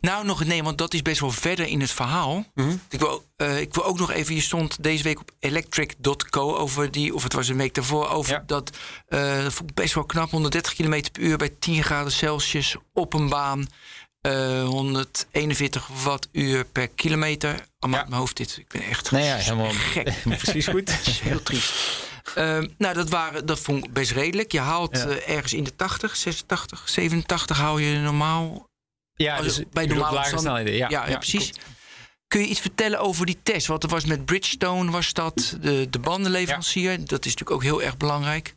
[0.01, 2.45] nou, nog nee, want dat is best wel verder in het verhaal.
[2.89, 4.35] ik, wil, eh, ik wil ook nog even.
[4.35, 8.31] Je stond deze week op electric.co over die, of het was een week daarvoor, over
[8.33, 8.43] Ja.
[8.45, 8.77] dat.
[9.09, 10.29] dat vond ik best wel knap.
[10.31, 13.67] 130 km per uur bij 10 graden Celsius op een baan.
[14.21, 17.49] eh 141 wattuur per kilometer.
[17.79, 17.97] Allemaal Ja.
[17.99, 18.57] uit mijn hoofd dit.
[18.57, 20.13] Ik ben echt Nee, ja, helemaal gek.
[20.43, 20.85] precies goed.
[20.97, 21.73] Dat is heel triest.
[22.35, 24.51] Ehm, nou, dat, waren, dat vond ik best redelijk.
[24.51, 25.07] Je haalt Ja.
[25.07, 28.69] eh, ergens in de 80, 86, 87 hou je normaal.
[29.13, 30.73] Ja, Als- dus bij normale snelheden.
[30.73, 31.53] Ja, Ja, ja, precies.
[32.27, 33.67] Kun je iets vertellen over die test?
[33.67, 36.97] Want er was met Bridgestone, was dat de, de bandenleverancier.
[36.97, 38.53] Dat is natuurlijk ook heel erg belangrijk.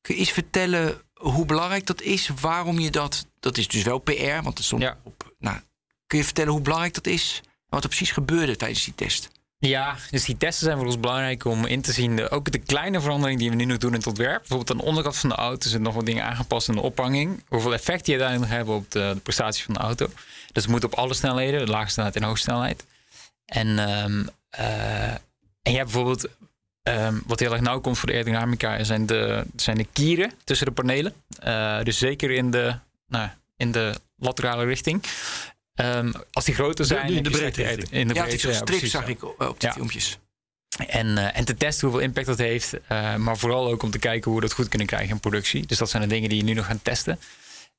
[0.00, 2.30] Kun je iets vertellen hoe belangrijk dat is?
[2.40, 3.26] Waarom je dat...
[3.40, 5.34] Dat is dus wel PR, want er stond op...
[5.38, 5.60] Nou,
[6.06, 7.40] kun je vertellen hoe belangrijk dat is?
[7.68, 9.28] Wat er precies gebeurde tijdens die test?
[9.68, 12.16] Ja, dus die testen zijn voor ons belangrijk om in te zien.
[12.16, 14.38] de- ook de kleine veranderingen die we nu nog doen in het ontwerp.
[14.38, 17.42] Bijvoorbeeld aan de onderkant van de auto zitten nog wat dingen aangepast in de ophanging.
[17.48, 20.06] Hoeveel effect die uiteindelijk hebben op de, prestatie van de auto.
[20.52, 22.84] Dus het moet op alle snelheden, de lage snelheid en hoge snelheid.
[23.44, 25.10] En, ehm, eh,
[25.62, 26.26] en je hebt bijvoorbeeld,
[26.82, 30.66] ehm, wat heel erg nauw komt voor de aerodynamica, zijn de, zijn de kieren tussen
[30.66, 31.14] de panelen.
[31.38, 32.74] Eh, dus zeker in de,
[33.08, 35.02] nou, in de laterale richting.
[35.76, 37.08] Ehm, als die groter zijn...
[37.08, 37.62] in heb de breedte.
[37.62, 39.74] In de ja, het breedte, is ja, gestript, precies, zag ik eh, op die Ja.
[39.74, 40.18] filmpjes.
[40.86, 42.74] En, eh, en te testen hoeveel impact dat heeft.
[42.86, 45.66] eh, maar vooral ook om te kijken hoe we dat goed kunnen krijgen in productie.
[45.66, 47.18] Dus dat zijn de dingen die je nu nog gaan testen.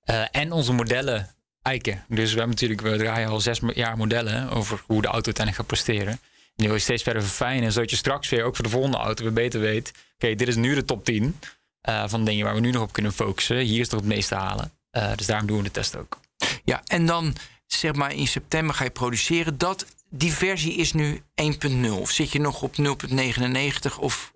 [0.04, 1.30] Eh, en onze modellen
[1.62, 2.04] eiken.
[2.08, 5.56] Dus we hebben natuurlijk, we draaien al zes jaar modellen over hoe de auto uiteindelijk
[5.56, 6.12] gaat presteren.
[6.12, 6.20] En
[6.56, 7.72] die wil je steeds verder verfijnen.
[7.72, 9.92] Zodat je straks weer ook voor de volgende auto weer beter weet.
[10.16, 11.40] Oké, dit is nu de top 10
[11.82, 13.58] eh, van dingen waar we nu nog op kunnen focussen.
[13.58, 14.72] Hier is er het meest te halen.
[14.92, 16.20] Eh, dus daarom doen we de test ook.
[16.64, 17.36] Ja, en dan
[17.67, 19.58] zeg maar in september ga je produceren.
[19.58, 21.91] Dat, die versie is nu 1.0.
[21.91, 22.86] Of zit je nog op 0.99?
[23.99, 24.34] Of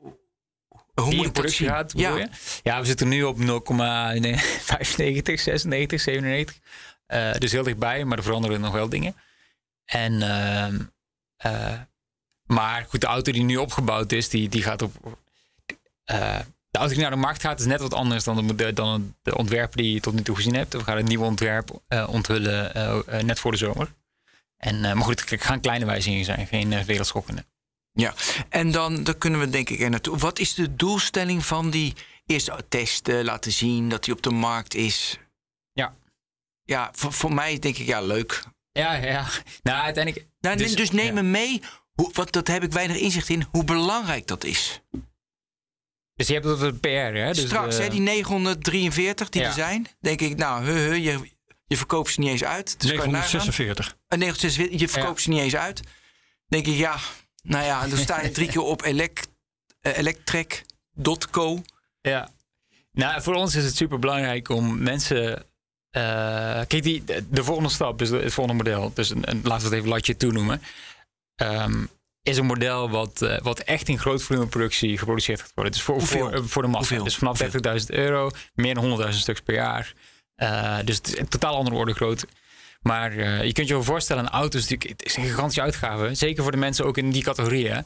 [0.94, 1.68] hoe moet in ik dat productie zien?
[1.68, 2.28] gaat, ja, je?
[2.64, 6.60] Ja, we zitten nu op 0,95, 96, 97.
[7.06, 9.16] Eh, dus heel dichtbij, maar er veranderen nog wel dingen.
[9.86, 10.80] En, ehm,
[11.38, 11.80] eh,
[12.44, 15.20] maar goed, de auto die nu opgebouwd is, die, die gaat op...
[16.72, 19.38] de auto die naar de markt gaat is net wat anders dan de, dan de
[19.38, 20.74] ontwerpen die je tot nu toe gezien hebt.
[20.74, 23.94] We gaan een nieuw ontwerp eh, onthullen eh, eh, net voor de zomer.
[24.58, 27.46] En, maar goed, het gaan kleine wijzigingen zijn, geen wereldschokkende.
[27.94, 28.14] ja.
[28.50, 30.18] En dan, dan kunnen we denk ik er naartoe.
[30.18, 31.94] Wat is de doelstelling van die
[32.26, 33.24] eerste testen?
[33.24, 35.20] Laten zien dat die op de markt is.
[35.74, 35.96] Ja.
[36.64, 38.44] Ja, voor, voor mij denk ik, ja, leuk.
[38.72, 39.28] Ja, ja.
[39.64, 40.28] Nou, uiteindelijk...
[40.40, 41.22] Nou, dus, dus neem ja.
[41.22, 41.62] me mee,
[41.94, 44.82] hoe, want dat heb ik weinig inzicht in, hoe belangrijk dat is.
[46.22, 47.34] Dus je hebt het PR, hè?
[47.34, 49.48] Dus Straks, de- hè, die 943 die Ja.
[49.48, 51.30] er zijn, denk ik, nou, he, he, je,
[51.68, 52.80] je verkoopt ze niet eens uit.
[52.80, 53.12] Dus kan je nagaan.
[53.12, 53.96] 946.
[54.08, 55.24] Een 946, je verkoopt Ja.
[55.24, 55.82] ze niet eens uit.
[56.48, 56.98] denk ik, ja,
[57.44, 59.28] nou ja, dan sta je drie keer op elect,
[59.82, 61.62] eh, electrek.co.
[62.02, 62.30] Ja.
[62.92, 65.46] Nou, voor ons is het super belangrijk om mensen.
[65.90, 66.02] eh,
[66.68, 69.70] kijk, die, de, de volgende stap, dus het volgende model, dus een, een- laten we
[69.70, 70.62] het even latje toenoemen.
[71.36, 71.86] ehm
[72.24, 75.74] is een model wat, eh, wat echt in groot volumeproductie geproduceerd gaat worden.
[75.74, 76.30] Dus voor, Hoeveel?
[76.30, 76.88] voor, voor de massa.
[76.88, 77.04] Hoeveel?
[77.04, 79.94] Dus vanaf 30.000 euro, meer dan 100.000 stuks per jaar.
[80.36, 82.28] Eh, dus het is een totaal andere orde grootte.
[82.82, 85.62] Maar eh, je kunt je wel voorstellen, een auto is natuurlijk het is een gigantische
[85.62, 86.16] uitgave.
[86.16, 87.86] Zeker voor de mensen ook in die categorieën.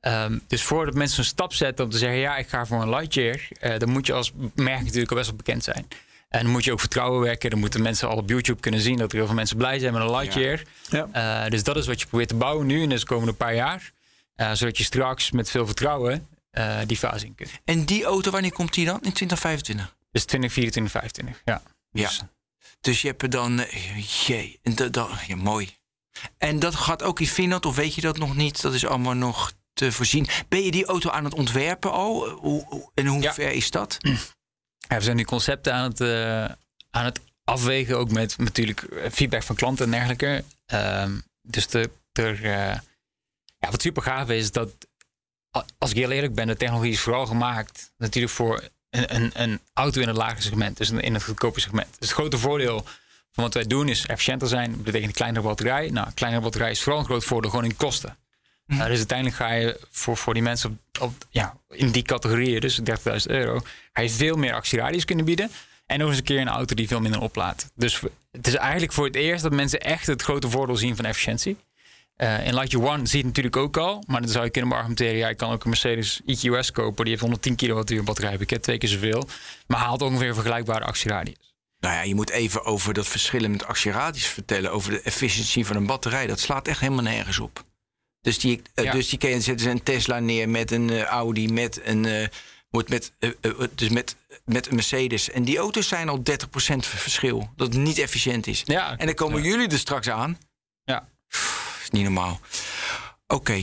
[0.00, 2.90] Ehm, dus voordat mensen een stap zetten om te zeggen: ja, ik ga voor een
[2.90, 5.88] Lightyear, dan moet je als merk natuurlijk al best wel bekend zijn.
[6.34, 7.50] En dan moet je ook vertrouwen wekken.
[7.50, 9.92] Dan moeten mensen al op YouTube kunnen zien dat er heel veel mensen blij zijn
[9.92, 10.62] met een Lightyear.
[10.88, 11.08] Ja.
[11.44, 13.92] Eh, dus dat is wat je probeert te bouwen nu in deze komende paar jaar.
[14.34, 17.54] Eh, zodat je straks met veel vertrouwen eh, die fase in kunnen.
[17.64, 18.94] En die auto, wanneer komt die dan?
[18.94, 19.96] In 2025?
[20.12, 21.62] Dus 2024, 2025, ja.
[21.90, 22.08] Ja.
[22.08, 22.20] Dus,
[22.80, 23.64] Dus je hebt er dan...
[24.26, 25.76] Jee, en dat, dat, ja, mooi.
[26.38, 28.60] En dat gaat ook in Finland, of weet je dat nog niet?
[28.62, 30.26] Dat is allemaal nog te voorzien.
[30.48, 32.28] Ben je die auto aan het ontwerpen al?
[32.28, 33.34] Hoe, hoe- en hoe Ja.
[33.34, 33.96] ver is dat?
[34.88, 36.44] We zijn nu concepten aan het, eh,
[36.90, 40.44] aan het afwegen, ook met natuurlijk feedback van klanten en dergelijke.
[40.66, 41.12] Ehm,
[41.42, 42.78] dus de, er, eh,
[43.58, 44.70] ja, wat super gaaf is, dat
[45.78, 49.60] als ik heel eerlijk ben, de technologie is vooral gemaakt natuurlijk voor een, een, een
[49.72, 51.88] auto in het lage segment, dus in het goedkope segment.
[51.98, 52.84] Dus het grote voordeel
[53.32, 55.90] van wat wij doen is efficiënter zijn, betekent een kleinere batterij.
[55.90, 58.16] Nou, een kleinere batterij is vooral een groot voordeel gewoon in kosten.
[58.66, 62.60] Uh, dus uiteindelijk ga je voor, voor die mensen op, op, ja, in die categorieën,
[62.60, 62.84] dus 30.000
[63.26, 63.60] euro,
[63.92, 65.50] ga je veel meer actieradius kunnen bieden.
[65.86, 67.70] En nog eens een keer een auto die veel minder oplaadt.
[67.74, 68.00] Dus
[68.30, 71.56] het is eigenlijk voor het eerst dat mensen echt het grote voordeel zien van efficiëntie.
[72.16, 74.02] Eh in Lightyear One zie je het natuurlijk ook al.
[74.06, 75.16] Maar dan zou je kunnen beargumenteren.
[75.16, 77.02] Ja, je kan ook een Mercedes EQS kopen.
[77.04, 78.62] Die heeft 110 kilowattuur batterijpakket.
[78.62, 79.28] Twee keer zoveel.
[79.66, 81.54] Maar haalt ongeveer vergelijkbare actieradius.
[81.78, 84.72] Nou ja, je moet even over dat verschil met actieradius vertellen.
[84.72, 86.26] Over de efficiëntie van een batterij.
[86.26, 87.64] Dat slaat echt helemaal nergens op.
[88.24, 88.92] Dus die, eh, Ja.
[88.92, 92.04] dus die kan zetten ze een Tesla neer met een eh, Audi, met een.
[92.04, 92.26] eh,
[92.70, 95.30] wordt met, eh, eh, dus met, met een Mercedes.
[95.30, 97.50] En die auto's zijn al 30% verschil.
[97.56, 98.62] Dat het niet efficiënt is.
[98.64, 99.48] Ja, En dan komen ja.
[99.48, 100.38] jullie er straks aan.
[100.84, 101.08] Ja.
[101.28, 102.40] Pff, is niet normaal.
[103.26, 103.62] Oké.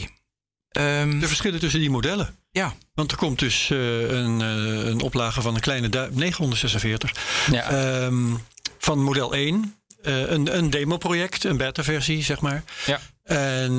[0.70, 2.36] Ehm, De verschillen tussen die modellen.
[2.52, 2.74] ja.
[2.94, 7.16] Want er komt dus eh, een, eh, een oplage van een kleine du- 946
[7.52, 7.70] Ja.
[7.70, 8.36] Ehm,
[8.78, 9.76] van model 1.
[10.04, 12.64] Eh, een, een demoproject, een beta-versie, zeg maar.
[12.86, 13.00] Ja.
[13.24, 13.78] En eh,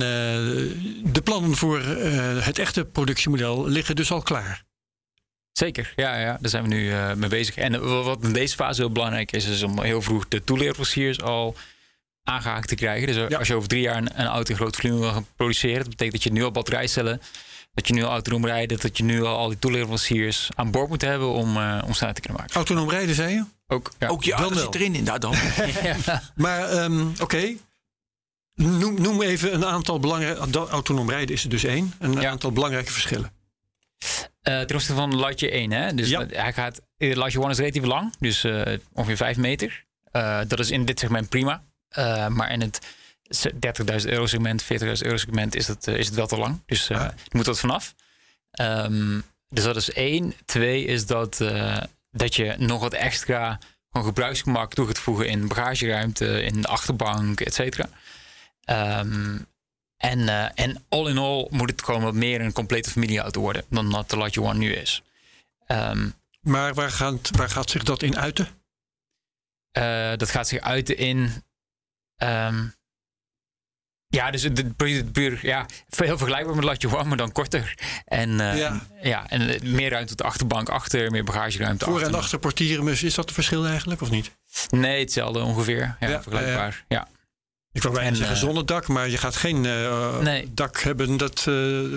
[1.13, 4.65] de plannen voor eh, het echte productiemodel liggen dus al klaar.
[5.53, 7.57] Zeker, ja, ja, daar zijn we nu mee bezig.
[7.57, 11.57] En wat in deze fase heel belangrijk is, is om heel vroeg de toeleveranciers al
[12.25, 13.07] aangehaakt te krijgen.
[13.07, 13.39] Dus Ja.
[13.39, 15.89] als je over drie jaar een, een auto in groot volume wil gaan produceren, dat
[15.89, 17.21] betekent dat je nu al batterijcellen,
[17.75, 20.89] dat je nu al autonoom rijden, dat je nu al al die toeleveranciers aan boord
[20.89, 22.55] moet hebben om, eh om snelheid te kunnen maken.
[22.55, 23.45] Autonoom rijden, zei je?
[23.67, 24.09] Ook, ja.
[24.09, 24.95] Ook je auto zit erin.
[24.95, 25.05] in.
[25.05, 25.35] Nou dan.
[26.35, 27.55] Maar ehm, oké.
[28.55, 30.59] Noem, noem even een aantal belangrijke...
[30.69, 31.93] Autonoom rijden is er dus één.
[31.99, 32.31] Een Ja.
[32.31, 33.33] aantal belangrijke verschillen.
[34.43, 35.95] Eh, ten opzichte van Lightyear 1, hè?
[35.95, 36.27] Dus Ja.
[36.29, 39.85] hij gaat, eh, Lightyear 1 is relatief lang, dus eh, ongeveer 5 meter.
[40.11, 41.65] Eh, dat is in dit segment prima.
[41.89, 42.79] Eh, maar in het
[43.33, 46.63] 30.000 euro segment, 40.000 euro segment is het, eh, is het wel te lang.
[46.67, 47.95] Dus er moet wat vanaf.
[48.51, 50.35] Ehm, dus dat is één.
[50.45, 53.59] Twee is dat, eh, dat je nog wat extra
[53.91, 57.89] gewoon gebruiksgemak toe gaat voegen in bagageruimte, in de achterbank, et cetera.
[58.65, 59.39] Ehm,
[59.97, 63.91] en, en all in all moet het gewoon wat meer een complete familieauto worden dan
[63.91, 65.03] dat de Lightyear One nu is.
[65.67, 66.09] Ehm,
[66.41, 68.49] Maar waar gaat, waar gaat zich dat in uiten?
[70.17, 71.43] dat gaat zich uiten in.
[74.13, 77.75] Ja, dus puur, puur ja, heel vergelijkbaar met Lightyear One, maar dan korter.
[78.05, 78.81] En, eh, Ja.
[79.03, 79.29] ja.
[79.29, 82.09] en eh, meer ruimte op de achterbank achter, meer bagageruimte Voor- achter.
[82.09, 84.31] en achter portieren, is dat het verschil eigenlijk of niet?
[84.71, 85.97] Nee, hetzelfde ongeveer.
[86.01, 86.85] Ja, Ja, vergelijkbaar.
[86.89, 87.09] Ja,
[87.75, 90.51] Ik wou bijna En, zeggen eh, zonnedak, maar je gaat geen eh, Nee.
[90.55, 91.45] dak hebben dat, eh,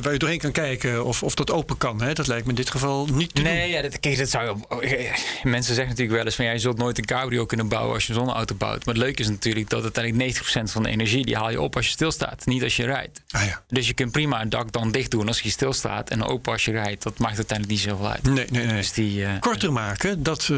[0.02, 2.02] waar je doorheen kan kijken of, of dat open kan.
[2.02, 2.14] Hè?
[2.14, 4.58] Dat lijkt me in dit geval niet te Nee, ja, dat, kijk, dat zou
[5.44, 8.04] Mensen zeggen natuurlijk wel eens van ja, je zult nooit een cabrio kunnen bouwen als
[8.06, 8.86] je een zonneauto bouwt.
[8.86, 11.76] Maar het leuke is natuurlijk dat uiteindelijk 90% van de energie die haal je op
[11.76, 13.22] als je stilstaat, niet als je rijdt.
[13.28, 13.42] doen.
[13.42, 13.64] Ah, ja.
[13.68, 16.66] Dus je kunt prima een dak dan dicht doen als je stilstaat en open als
[16.66, 17.04] je rijdt.
[17.04, 18.24] Dat maakt uiteindelijk niet zoveel uit.
[18.24, 18.76] Nee, nee, nee.
[18.76, 20.52] Dus die, Korter maken, dat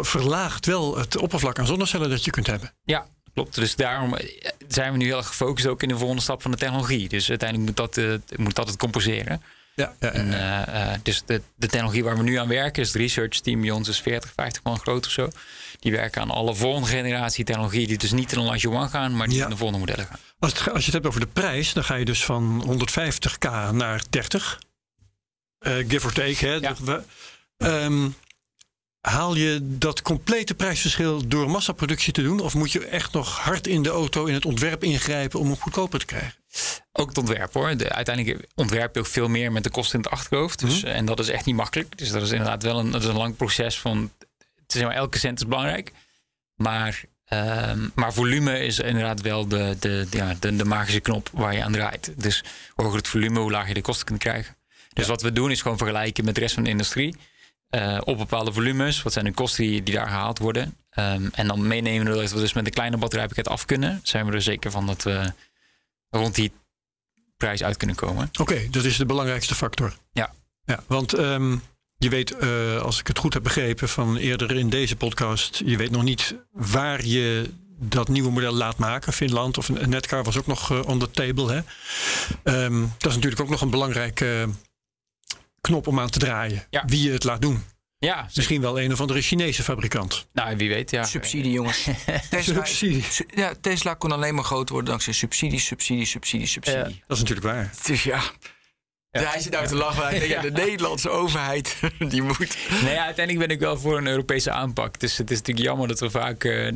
[0.00, 2.72] verlaagt wel het oppervlak aan zonnecellen dat je kunt hebben.
[2.84, 3.54] Ja, klopt.
[3.54, 6.50] Dus daarom eh, zijn we nu heel erg gefocust ook in de volgende stap van
[6.50, 7.08] de technologie.
[7.08, 9.42] Dus uiteindelijk moet dat, eh, moet dat het compenseren.
[9.74, 10.32] Ja, ja, En,
[10.66, 13.70] eh, dus de, de technologie waar we nu aan werken, is het research team bij
[13.70, 15.30] ons is 40, 50 man groot of zo.
[15.80, 19.16] Die werken aan alle volgende generatie technologie die dus niet in een Lightyear One gaan,
[19.16, 19.44] maar die Ja.
[19.44, 20.18] in de volgende modellen gaan.
[20.38, 23.70] Als, het, als je het hebt over de prijs, dan ga je dus van 150k
[23.72, 24.60] naar 30.
[25.58, 26.46] Eh, give or take.
[26.46, 26.54] Hè.
[26.54, 26.74] Ja.
[29.02, 32.40] Haal je dat complete prijsverschil door massaproductie te doen?
[32.40, 35.56] Of moet je echt nog hard in de auto, in het ontwerp ingrijpen om hem
[35.56, 36.34] goedkoper te krijgen?
[36.92, 37.76] Ook het ontwerp hoor.
[37.76, 40.60] De, uiteindelijk ontwerp je ook veel meer met de kosten in het achterhoofd.
[40.60, 41.98] Dus, eh, En dat is echt niet makkelijk.
[41.98, 44.12] Dus dat is inderdaad wel een, dat is een lang proces van.
[44.62, 45.92] Het is maar elke cent is belangrijk.
[46.54, 51.30] Maar, ehm, maar volume is inderdaad wel de, de, de, ja, de, de magische knop
[51.32, 52.12] waar je aan draait.
[52.16, 52.44] Dus
[52.74, 54.56] hoe hoger het volume, hoe lager je de kosten kunt krijgen.
[54.92, 57.16] Dus wat we doen is gewoon vergelijken met de rest van de industrie.
[57.72, 59.02] Eh, op bepaalde volumes.
[59.02, 60.76] Wat zijn de kosten die, die daar gehaald worden?
[60.90, 64.00] Ehm, en dan meenemen dat we dus met een kleine batterijpakket af kunnen.
[64.02, 65.32] Zijn we er zeker van dat we
[66.10, 66.52] rond die
[67.36, 68.30] prijs uit kunnen komen.
[68.40, 69.96] Oké, dat is de belangrijkste factor.
[70.12, 70.32] Ja.
[70.64, 71.56] ja want ehm,
[71.96, 75.76] je weet, eh, als ik het goed heb begrepen van eerder in deze podcast, je
[75.76, 79.12] weet nog niet waar je dat nieuwe model laat maken.
[79.12, 81.52] Finland of Netcar was ook nog eh, on the table.
[81.52, 81.60] Hè?
[82.42, 84.42] Ehm, dat is natuurlijk ook nog een belangrijk eh,
[85.68, 86.62] knop om aan te draaien.
[86.70, 86.82] Ja.
[86.86, 87.62] Wie je het laat doen.
[87.98, 90.26] Ja, Misschien wel een of andere Chinese fabrikant.
[90.32, 91.04] nou, wie weet, ja.
[91.04, 91.82] Subsidie, jongens.
[92.30, 93.02] Tesla, Subsidie.
[93.02, 96.78] su- ja, Tesla kon alleen maar groot worden dankzij subsidie, subsidie, subsidie, subsidie.
[96.80, 96.84] Ja.
[97.06, 97.70] Dat is natuurlijk waar.
[97.86, 98.20] Dus ja.
[99.10, 100.28] Hij zit uit te lachen.
[100.28, 101.76] Ja, de Nederlandse overheid,
[102.08, 102.38] die moet...
[102.82, 105.00] Nee, ja, uiteindelijk ben ik wel voor een Europese aanpak.
[105.00, 106.68] Dus het is natuurlijk jammer dat we vaak eh,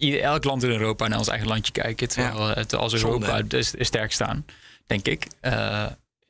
[0.00, 2.08] eh, elk land in Europa naar ons eigen landje kijken.
[2.08, 3.46] Terwijl het als Europa Zonde.
[3.46, 4.44] dus sterk staan,
[4.86, 5.26] denk ik.
[5.40, 5.86] Eh,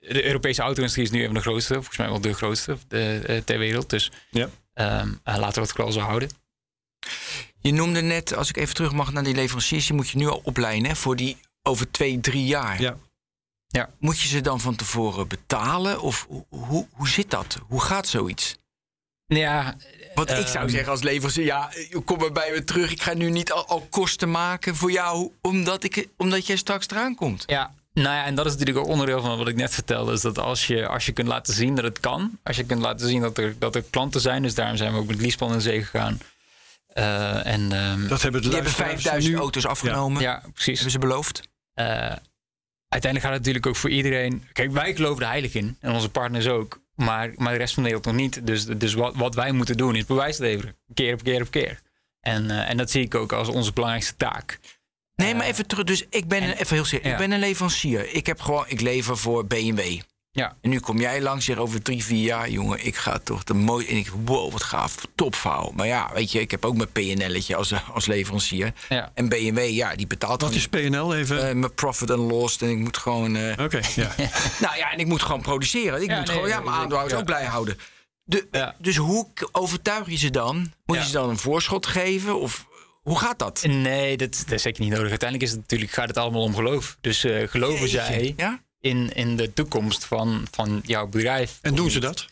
[0.09, 3.23] de Europese auto-industrie is nu een van de grootste, volgens mij wel de grootste de,
[3.27, 3.91] eh, ter wereld.
[3.91, 4.49] Dus Ja.
[4.75, 6.31] ehm, eh, laten we het vooral zo houden.
[7.61, 9.87] Je noemde net, als ik even terug mag naar die leveranciers...
[9.87, 12.81] die moet je nu al opleiden hè, voor die over twee, drie jaar.
[12.81, 12.97] Ja.
[13.99, 16.01] Moet je ze dan van tevoren betalen?
[16.01, 17.59] Of hoe, hoe, hoe zit dat?
[17.69, 18.57] Hoe gaat zoiets?
[19.27, 19.77] Ja,
[20.15, 20.69] Want ik zou Ehm.
[20.69, 21.45] zeggen als leverancier...
[21.45, 21.71] ja,
[22.05, 22.91] kom maar bij me terug.
[22.91, 25.33] Ik ga nu niet al, al kosten maken voor jou...
[25.43, 27.43] omdat, ik, omdat jij straks eraan komt.
[27.47, 30.13] Ja, nou ja, en dat is natuurlijk ook onderdeel van wat ik net vertelde.
[30.13, 32.39] Is dat als je, als je kunt laten zien dat het kan.
[32.43, 34.43] Als je kunt laten zien dat er, dat er klanten zijn.
[34.43, 36.19] Dus daarom zijn we ook met Liespan in zee gegaan.
[36.87, 40.23] Eh, en ehm, Dat hebben de Die hebben luisteraars 5000 nu- auto's afgenomen.
[40.23, 40.75] ja, precies.
[40.75, 41.41] Hebben ze beloofd?
[41.75, 41.87] Eh,
[42.89, 44.45] uiteindelijk gaat het natuurlijk ook voor iedereen.
[44.53, 45.77] Kijk, wij geloven er heilig in.
[45.81, 46.81] En onze partners ook.
[46.95, 48.47] Maar, maar de rest van Nederland nog niet.
[48.47, 50.77] Dus, dus wat, wat wij moeten doen is bewijs leveren.
[50.95, 51.81] Keer op keer op keer.
[52.21, 54.59] En, eh, en dat zie ik ook als onze belangrijkste taak.
[55.17, 55.85] Nee, maar even terug.
[55.85, 57.07] Dus ik ben, een, even heel serieus.
[57.07, 57.13] ja.
[57.13, 58.15] Ik ben een leverancier.
[58.15, 60.01] Ik heb gewoon, ik lever voor BMW.
[60.31, 63.45] Ja, En nu kom jij langs, zeg over drie, vier jaar, jongen, ik ga toch
[63.45, 63.87] de mooi.
[63.87, 65.73] En ik, wow, wat gaaf, topverhaal.
[65.75, 68.73] Maar ja, weet je, ik heb ook mijn PNL'tje als, als leverancier.
[68.89, 69.11] ja.
[69.15, 71.49] En BMW, ja, die betaalt Wat is PNL even?
[71.49, 72.59] eh, mijn profit and loss.
[72.59, 74.15] En ik moet gewoon, eh, Oké, ja.
[74.61, 76.03] nou ja, en ik moet gewoon produceren.
[76.03, 77.19] Ik Ja, moet nee, gewoon, ja, mijn aandeelhouders ja.
[77.19, 77.79] ook blij houden.
[78.25, 78.75] De, Ja.
[78.79, 80.73] Dus hoe overtuig je ze dan?
[80.87, 82.41] Moet je ze dan een voorschot geven?
[82.41, 82.67] Of
[83.07, 83.65] hoe gaat dat?
[83.67, 85.09] Nee, dat, dat is zeker niet nodig.
[85.09, 86.97] Uiteindelijk is het natuurlijk, gaat het allemaal om geloof.
[87.01, 88.63] Dus eh, geloven Jeetje, zij Ja?
[88.81, 91.59] in, in de toekomst van, van jouw bedrijf?
[91.63, 92.27] En doen ze dat?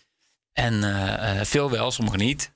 [0.53, 2.53] En eh, eh, veel wel, sommigen niet.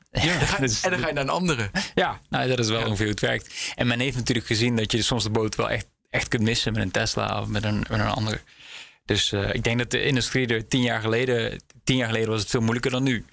[0.60, 1.70] Dus- En dan ga je naar een andere.
[1.94, 3.72] Ja, nou, dat is wel ongeveer hoe het werkt.
[3.74, 6.72] En men heeft natuurlijk gezien dat je soms de boot wel echt, echt kunt missen
[6.72, 8.42] met een Tesla of met een, met een ander.
[9.04, 12.50] Dus ik denk dat de industrie er tien jaar geleden, tien jaar geleden was het
[12.50, 13.24] veel moeilijker dan nu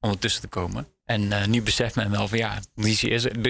[0.00, 0.86] om ertussen te komen.
[1.04, 2.58] En eh, nu beseft men wel van ja,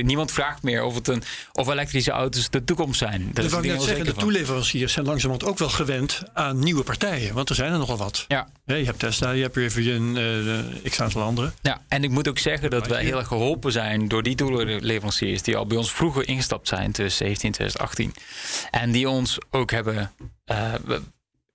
[0.02, 3.30] niemand vraagt meer of, het een, of elektrische auto's de toekomst zijn.
[3.32, 7.34] Dat wou ik net zeggen, de toeleveranciers zijn langzamerhand ook wel gewend aan nieuwe partijen.
[7.34, 8.24] Want er zijn er nogal wat.
[8.28, 8.48] Ja.
[8.64, 11.52] Je hebt Tesla, je hebt een uh, x aantal andere.
[11.62, 15.42] Ja, en ik moet ook zeggen dat wij heel erg geholpen zijn door die toeleveranciers
[15.42, 18.14] die al bij ons vroeger ingestapt zijn, tussen 17 en 2018.
[18.70, 20.10] En die ons ook hebben.
[20.84, 21.02] we-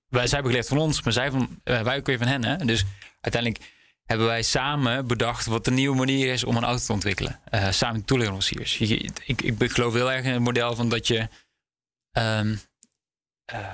[0.10, 2.44] wij, zij hebben geleerd van ons, maar zij van, eh, wij ook weer van hen.
[2.46, 2.58] Hè?
[2.66, 2.86] Dus
[3.22, 3.64] uiteindelijk
[4.10, 7.40] hebben wij samen bedacht wat de nieuwe manier is om een auto te ontwikkelen.
[7.46, 8.78] Eh, samen met toeleveranciers.
[8.78, 11.28] Je- Ik, ik geloof heel erg in het model van dat je.
[12.12, 12.56] ehm,
[13.46, 13.74] eh,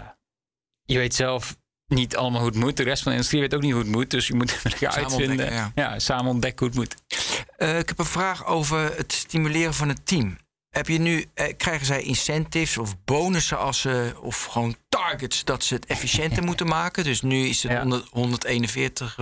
[0.83, 1.57] je weet zelf
[1.87, 2.77] niet allemaal hoe het moet.
[2.77, 4.09] De rest van de industrie weet ook niet hoe het moet.
[4.11, 5.29] Dus je moet Samen uitvinden.
[5.29, 5.99] ontdekken, Ja.
[5.99, 7.19] samen ontdekken hoe het moet.
[7.57, 10.37] Eh, ik heb een vraag over het stimuleren van het team.
[10.69, 15.63] Heb je nu, eh, krijgen zij incentives of bonussen als ze, of gewoon targets dat
[15.63, 17.03] ze het efficiënter moeten maken?
[17.03, 17.79] Dus nu is het Ja.
[17.79, 19.17] 100, 141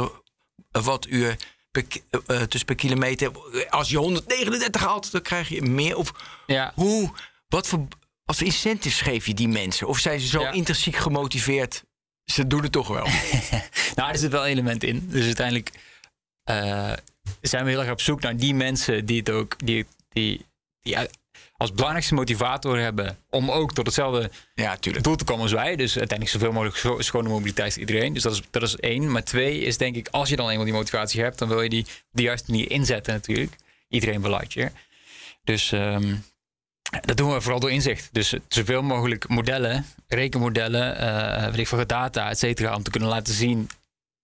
[0.71, 1.35] wattuur
[1.71, 1.85] per,
[2.27, 3.31] eh, dus per kilometer.
[3.69, 5.97] Als je 139 haalt, dan krijg je meer.
[5.97, 6.11] Of
[6.47, 6.71] Ja.
[6.75, 7.11] hoe,
[7.47, 7.87] wat voor,
[8.23, 9.87] wat voor incentives geef je die mensen?
[9.87, 10.51] Of zijn ze zo Ja.
[10.51, 11.83] intrinsiek gemotiveerd?
[12.25, 13.07] Ze doen het toch wel.
[13.95, 15.07] Nou, er zit wel een element in.
[15.09, 15.71] Dus uiteindelijk
[16.43, 16.93] eh,
[17.41, 20.45] zijn we heel erg op zoek naar die mensen die het ook die, die,
[20.81, 20.95] die
[21.63, 25.75] als belangrijkste motivator hebben om ook tot hetzelfde ja, doel te komen als wij.
[25.75, 28.13] Dus uiteindelijk zoveel mogelijk scho- schone mobiliteit voor iedereen.
[28.13, 29.11] Dus dat is, dat is één.
[29.11, 31.69] Maar twee is denk ik, als je dan eenmaal die motivatie hebt, dan wil je
[31.69, 33.55] die op de juiste manier inzetten natuurlijk.
[33.89, 34.71] Iedereen belandt je.
[35.43, 36.15] Dus ehm,
[37.01, 38.09] dat doen we vooral door inzicht.
[38.11, 43.09] Dus zoveel mogelijk modellen, rekenmodellen, eh weet ik veel, data, et cetera, om te kunnen
[43.09, 43.69] laten zien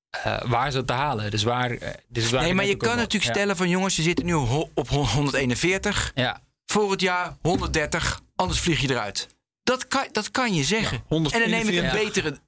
[0.09, 1.31] eh, waar ze het te halen.
[1.31, 1.77] Dus waar.
[2.07, 3.31] dus waar Nee, maar je kan natuurlijk Ja.
[3.31, 4.33] stellen van jongens, je zit nu
[4.73, 6.11] op 141.
[6.15, 6.41] Ja,
[6.71, 9.27] Voor het jaar 130, anders vlieg je eruit.
[9.63, 11.03] Dat kan, dat kan je zeggen.
[11.09, 12.03] Ja, en dan neem ik een 141.
[12.03, 12.39] betere.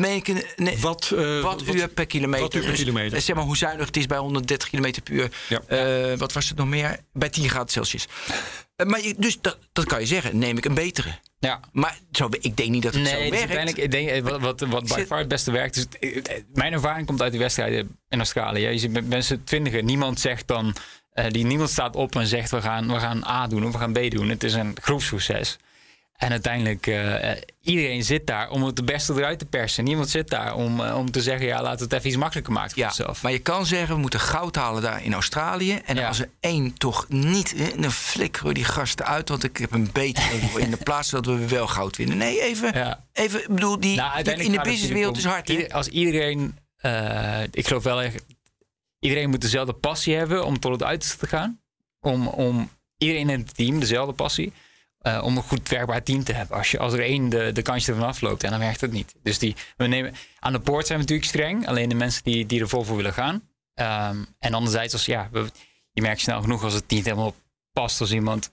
[0.00, 2.42] Neem ik een, nee, Wat, eh, wat uur per kilometer.
[2.44, 3.16] Wat uur per Dus, kilometer.
[3.18, 5.30] eh, zeg maar hoe zuinig het is bij 130 km per uur.
[5.48, 5.60] Ja.
[5.66, 6.98] Eh, wat was het nog meer?
[7.12, 8.06] Bij 10 graden Celsius.
[8.76, 10.38] Eh, maar je, dus dat, dat kan je zeggen.
[10.38, 11.18] Neem ik een betere.
[11.38, 11.60] ja.
[11.72, 13.38] Maar zo, ik denk niet dat het Nee, zo dus werkt.
[13.52, 16.42] uiteindelijk, ik denk, eh, wat, wat, wat by far het beste werkt, is, eh, eh,
[16.52, 18.66] mijn ervaring komt uit de wedstrijden in Australië.
[18.68, 20.74] Je ziet met mensen twintigen, niemand zegt dan,
[21.12, 23.78] eh, die, niemand staat op en zegt we gaan, we gaan A doen of we
[23.78, 24.28] gaan B doen.
[24.28, 25.58] Het is een groepsproces.
[26.16, 27.30] En uiteindelijk, eh,
[27.60, 29.84] iedereen zit daar om het de beste eruit te persen.
[29.84, 32.70] Niemand zit daar om, om te zeggen, ja, laten we het even iets makkelijker maken
[32.70, 33.22] voor Ja, onszelf.
[33.22, 35.80] maar je kan zeggen, we moeten goud halen daar in Australië.
[35.84, 36.08] En Ja.
[36.08, 39.28] als er één toch niet, dan flikkeren we die gasten uit.
[39.28, 42.16] Want ik heb een beetje in de plaats dat we wel goud winnen.
[42.16, 43.04] Nee, even, Ja.
[43.12, 45.48] even ik bedoel, die, Nou, in de businesswereld is hard.
[45.48, 46.58] ieder- als iedereen
[47.50, 48.24] ik geloof wel echt,
[49.00, 51.60] iedereen moet dezelfde passie hebben om tot het uiterste te gaan.
[52.00, 54.52] Om, om iedereen in het team dezelfde passie.
[55.00, 56.56] eh, om een goed werkbaar team te hebben.
[56.56, 59.14] Als, je, als er één de, de kansje ervan afloopt, en dan werkt het niet.
[59.22, 61.66] Dus die, we nemen, aan de poort zijn we natuurlijk streng.
[61.68, 63.48] Alleen de mensen die, die er vol voor willen gaan.
[63.74, 65.28] Ehm, en anderzijds, als, ja,
[65.92, 67.34] je merkt snel genoeg als het niet helemaal
[67.72, 68.00] past.
[68.00, 68.50] Als iemand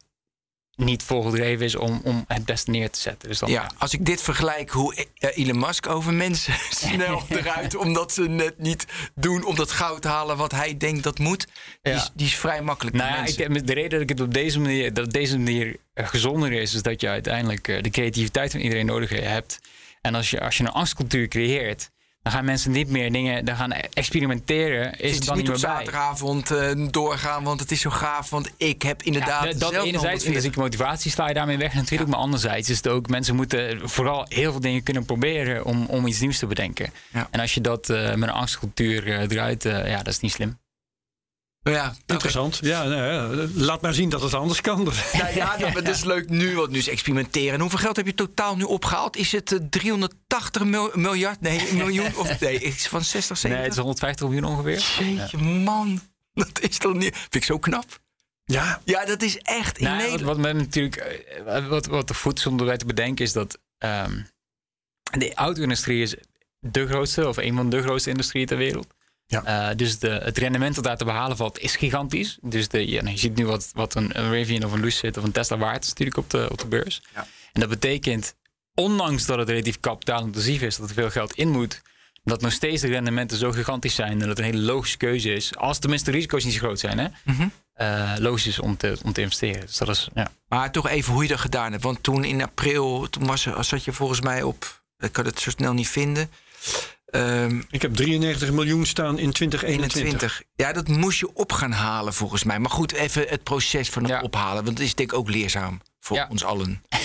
[0.78, 3.30] niet volgedreven is om, om het beste neer te zetten.
[3.30, 7.76] Dus dan, Ja, als ik dit vergelijk hoe eh, Elon Musk over mensen snel eruit,
[7.76, 11.48] omdat ze net niet doen om dat goud te halen wat hij denkt dat moet,
[11.82, 12.10] die, is, Ja.
[12.14, 12.96] die is vrij makkelijk.
[12.96, 16.08] Nou ja, ik, de reden dat ik het op deze manier, dat deze manier eh,
[16.08, 19.60] gezonder is, is dat je uiteindelijk eh, de creativiteit van iedereen nodig hebt.
[20.02, 21.90] En als je, als je een angstcultuur creëert,
[22.28, 25.62] dan gaan mensen niet meer dingen, dan gaan experimenteren, is het dan niet niet op
[25.62, 25.72] bij.
[25.72, 28.30] zaterdagavond eh, doorgaan, want het is zo gaaf.
[28.30, 29.44] Want ik heb inderdaad.
[29.44, 30.26] Ja, dat enerzijds 140.
[30.26, 32.10] intrinsieke motivatie sla je daarmee weg natuurlijk.
[32.10, 36.08] Maar anderzijds is het ook, mensen moeten vooral heel veel dingen kunnen proberen om, om
[36.08, 36.92] iets nieuws te bedenken.
[37.14, 37.28] Ja.
[37.32, 40.58] En als je dat eh, met een angstcultuur eh, eruit, ja, dat is niet slim.
[41.72, 41.96] Nou ja.
[42.06, 42.60] Interessant.
[42.62, 43.02] Ja, nou
[43.38, 44.84] ja, laat maar zien dat het anders kan.
[44.84, 47.54] Nou ja, dat, dat is leuk nu, want nu is experimenteren.
[47.54, 49.18] En hoeveel geld heb je totaal nu opgehaald?
[49.18, 51.42] Is het eh, 380 mil- miljard?
[51.42, 52.16] Nee, miljoen?
[52.16, 53.50] Of nee, is van 60, 70?
[53.50, 54.86] Nee, het is 150 miljoen ongeveer.
[55.00, 56.00] Jeetje, man.
[56.34, 57.16] Dat is toch niet...
[57.18, 58.00] Vind ik zo knap.
[58.46, 60.36] Ja, Ja, dat is echt in Nou, wat, Nederland.
[60.38, 64.22] wat, men natuurlijk, eh, wat, wat de voet zonder bij te bedenken is dat ehm,
[65.18, 66.16] de auto-industrie is
[66.60, 68.88] de grootste of een van de grootste industrieën ter wereld.
[69.28, 69.44] Ja.
[69.44, 72.38] Eh, dus de, het rendement dat daar te behalen valt is gigantisch.
[72.42, 75.18] Dus de, ja, nou, je ziet nu wat, wat een, een Rivian of een Lucid
[75.18, 77.02] of een Tesla waard is natuurlijk op de, op de beurs.
[77.16, 77.28] Ja.
[77.54, 78.36] En dat betekent,
[78.74, 81.82] ondanks dat het relatief kapitaalintensief is, dat er veel geld in moet,
[82.24, 85.34] dat nog steeds de rendementen zo gigantisch zijn en dat het een hele logische keuze
[85.34, 85.56] is.
[85.56, 87.08] Als tenminste de risico's niet zo groot zijn, hè?
[87.24, 87.48] Mhm.
[87.74, 89.62] eh, logisch is om te, om te investeren.
[89.62, 90.32] Dus dat is, ja.
[90.48, 91.84] Maar toch even hoe je dat gedaan hebt.
[91.84, 94.82] Want toen in april, toen was zat je volgens mij op...
[94.98, 96.30] Ik kan het zo snel niet vinden.
[97.08, 100.02] Ehm ik heb 93 miljoen staan in 2021.
[100.02, 100.44] 21.
[100.56, 102.60] Ja, dat moest je op gaan halen volgens mij.
[102.60, 104.22] Maar goed, even het proces van het Ja.
[104.22, 104.64] ophalen.
[104.64, 106.28] Want dat is denk ik ook leerzaam voor Ja.
[106.30, 106.82] ons allen.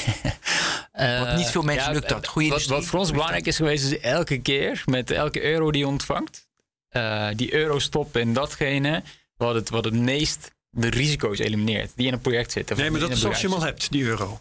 [0.93, 2.27] Want Eh, niet veel mensen lukt dat.
[2.27, 5.81] Goeie wat, wat voor ons belangrijk is geweest, is elke keer met elke euro die
[5.81, 6.47] je ontvangt,
[6.89, 9.03] eh, die euro stoppen in datgene
[9.37, 12.77] wat het, wat het meest de risico's elimineert die in een project zitten.
[12.77, 14.41] Nee, maar dat is als je hem al hebt, die euro.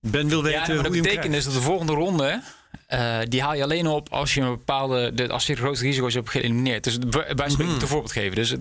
[0.00, 2.42] Ben wil weten Ja, maar hoe dat je hem betekent dus dat de volgende ronde,
[2.86, 5.84] eh, die haal je alleen op als je een bepaalde, de, als je de grootste
[5.84, 6.84] risico's hebt geëlimineerd.
[6.84, 7.60] Dus bij Mhm.
[7.60, 8.34] een voorbeeld geven.
[8.34, 8.54] Dus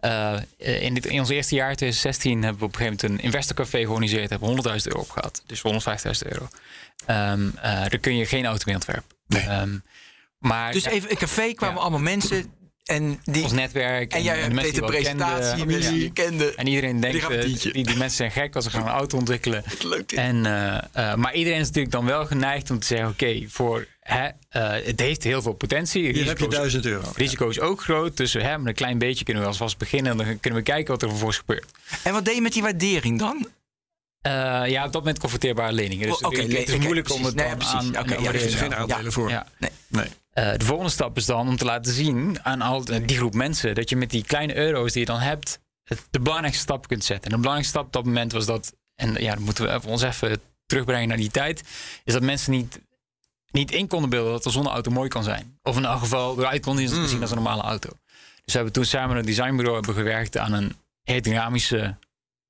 [0.00, 0.36] eh,
[0.82, 3.78] in, dit, in ons eerste jaar, 2016, hebben we op een gegeven moment een investorcafé
[3.78, 4.30] georganiseerd.
[4.30, 5.42] Hebben we 100.000 euro opgehaald.
[5.46, 6.48] Dus 150.000 euro.
[7.06, 9.16] Ehm eh, daar kun je geen auto mee ontwerpen.
[9.26, 9.42] Nee.
[9.42, 9.78] Ehm,
[10.38, 11.82] maar Dus ja, even een café kwamen Ja.
[11.82, 12.52] allemaal mensen.
[12.86, 15.66] En, die, ons netwerk en jij de deed presentatie, kenden.
[15.66, 16.54] mensen die je kende.
[16.54, 19.64] En iedereen denkt, eh, die, die mensen zijn gek als ze gaan een auto ontwikkelen.
[19.82, 20.12] Leuk.
[20.12, 23.86] En, eh, eh, maar iedereen is natuurlijk dan wel geneigd om te zeggen: oké, voor
[24.06, 26.12] hè, eh, het heeft heel veel potentie.
[26.12, 27.12] Hier heb je 1000 euro.
[27.16, 28.16] risico is ook groot.
[28.16, 30.10] Dus hè, met een klein beetje kunnen we alvast beginnen.
[30.10, 31.70] En dan kunnen we kijken wat er vervolgens gebeurt.
[32.02, 33.48] En wat deed je met die waardering dan?
[34.20, 34.32] Eh,
[34.66, 36.06] ja, op dat moment converteerbare leningen.
[36.06, 37.74] Dus Oh, oké, het, het is moeilijk om het Nee, dan precies.
[37.74, 39.30] aan, ja, te er geen aandelen voor.
[39.30, 39.46] Ja.
[39.58, 39.70] Nee.
[39.88, 40.06] Nee.
[40.36, 43.74] Eh, de volgende stap is dan om te laten zien aan al die groep mensen
[43.74, 47.04] dat je met die kleine euro's die je dan hebt, het, de belangrijkste stap kunt
[47.04, 47.24] zetten.
[47.24, 49.90] En de belangrijkste stap op dat moment was dat, en ja, dan moeten we even-
[49.90, 51.62] ons even terugbrengen naar die tijd,
[52.04, 52.80] is dat mensen niet,
[53.50, 55.58] niet in konden beelden dat de zonneauto mooi kan zijn.
[55.62, 57.88] Of in elk geval eruit konden zien zien als een normale auto.
[57.88, 57.98] Dus
[58.44, 61.96] we hebben toen samen met een designbureau hebben gewerkt aan een aerodynamische,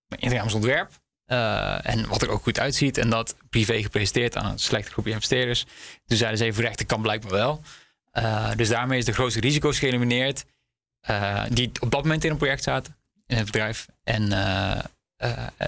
[0.08, 0.90] aerodynamisch ontwerp.
[1.26, 2.98] Eh, en wat er ook goed uitziet.
[2.98, 5.64] En dat privé gepresenteerd aan een selecte groepje investeerders.
[6.06, 7.62] Toen zeiden ze even recht, dat kan blijkbaar wel.
[8.10, 10.44] Eh, dus daarmee is de grootste risico's geëlimineerd.
[11.00, 12.96] eh, die op dat moment in een project zaten.
[13.26, 13.86] In het bedrijf.
[14.04, 14.28] En,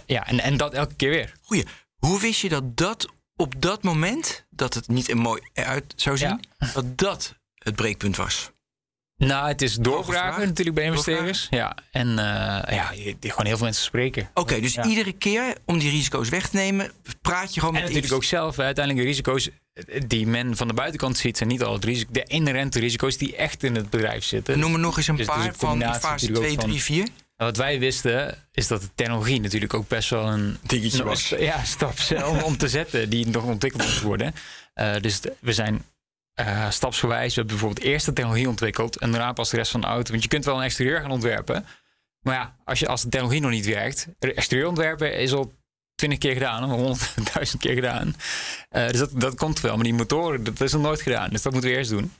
[0.06, 1.34] ja, en, en dat elke keer weer.
[1.42, 1.66] Goeie.
[1.96, 6.16] Hoe wist je dat dat op dat moment, dat het niet er mooi uit zou
[6.16, 6.44] zien,
[6.74, 8.50] dat dat het breekpunt was?
[9.18, 11.46] Nou, het is doorvragen natuurlijk bij investeerders.
[11.50, 14.28] Ja, en eh, ja, je, je- gewoon heel veel mensen spreken.
[14.34, 14.84] Oké, dus Ja.
[14.84, 16.90] iedere keer om die risico's weg te nemen,
[17.22, 19.48] praat je gewoon En met natuurlijk ook zelf, hè, uiteindelijk de risico's
[20.06, 23.36] die men van de buitenkant ziet, zijn niet al het risico, de inherente risico's die
[23.36, 24.58] echt in het bedrijf zitten.
[24.58, 26.70] Noem er nog eens een Dus paar een van combinatie fase natuurlijk 2, ook van-
[26.70, 27.02] 3, 4.
[27.36, 31.04] En Wat wij wisten, is dat de technologie natuurlijk ook best wel een Dingetje een-
[31.04, 31.28] was.
[31.28, 31.94] Ja, stap
[32.26, 34.34] om, om te zetten die nog ontwikkeld moet worden.
[34.74, 35.82] Eh, dus de- we zijn
[36.38, 37.34] eh, stapsgewijs.
[37.34, 40.10] We hebben bijvoorbeeld eerst de technologie ontwikkeld en daarna pas de rest van de auto.
[40.10, 41.66] Want je kunt wel een exterieur gaan ontwerpen.
[42.20, 45.52] Maar ja, als, je, als de technologie nog niet werkt, exterieur ontwerpen is al
[45.94, 48.14] twintig keer gedaan, honderdduizend keer gedaan.
[48.68, 49.74] Eh, dus dat, dat komt wel.
[49.74, 51.30] Maar die motoren, dat is nog nooit gedaan.
[51.30, 52.12] Dus dat moeten we eerst doen.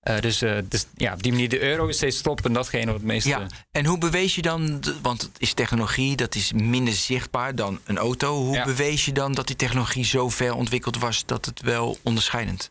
[0.00, 2.94] Eh, dus, dus ja, op die manier de euro is steeds stoppen en datgene wat
[2.94, 3.28] het meeste...
[3.28, 7.54] Ja, en hoe bewees je dan, de- want het is technologie, dat is minder zichtbaar
[7.54, 8.34] dan een auto.
[8.36, 8.64] Hoe Ja.
[8.64, 12.70] bewees je dan dat die technologie zo ver ontwikkeld was dat het wel onderscheidend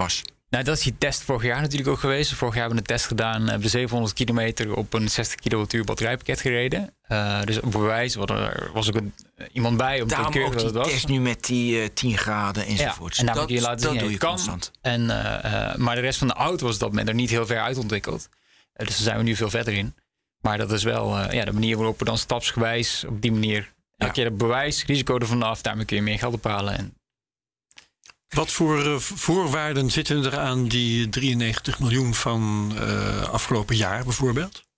[0.00, 0.22] was?
[0.50, 2.32] Nou, dat is die test vorig jaar natuurlijk ook geweest.
[2.32, 3.40] Vorig jaar hebben we een test gedaan.
[3.40, 6.94] Hebben we 700 kilometer op een 60 kilowattuur batterijpakket gereden.
[7.08, 9.14] Uh, dus op bewijs er was ook een,
[9.52, 10.90] iemand bij om Daarom te keuren dat het was.
[10.90, 13.14] test nu met die uh, 10 graden enzovoort.
[13.14, 14.00] Ja, en daar dat, moet je laten dat zien.
[14.00, 14.30] doe je kan.
[14.30, 14.70] constant.
[14.80, 17.60] En, uh, maar de rest van de auto was dat moment er niet heel ver
[17.60, 18.28] uitontwikkeld.
[18.72, 19.94] dus daar zijn we nu veel verder in.
[20.40, 24.12] Maar dat is wel ja, de manier waarop we dan stapsgewijs op die manier elke
[24.12, 25.62] keer het bewijs, risico er vanaf.
[25.62, 26.76] Daarmee kun je meer geld ophalen.
[26.78, 26.94] En
[28.34, 34.68] wat voor uh, voorwaarden zitten er aan die 93 miljoen van uh, afgelopen jaar bijvoorbeeld?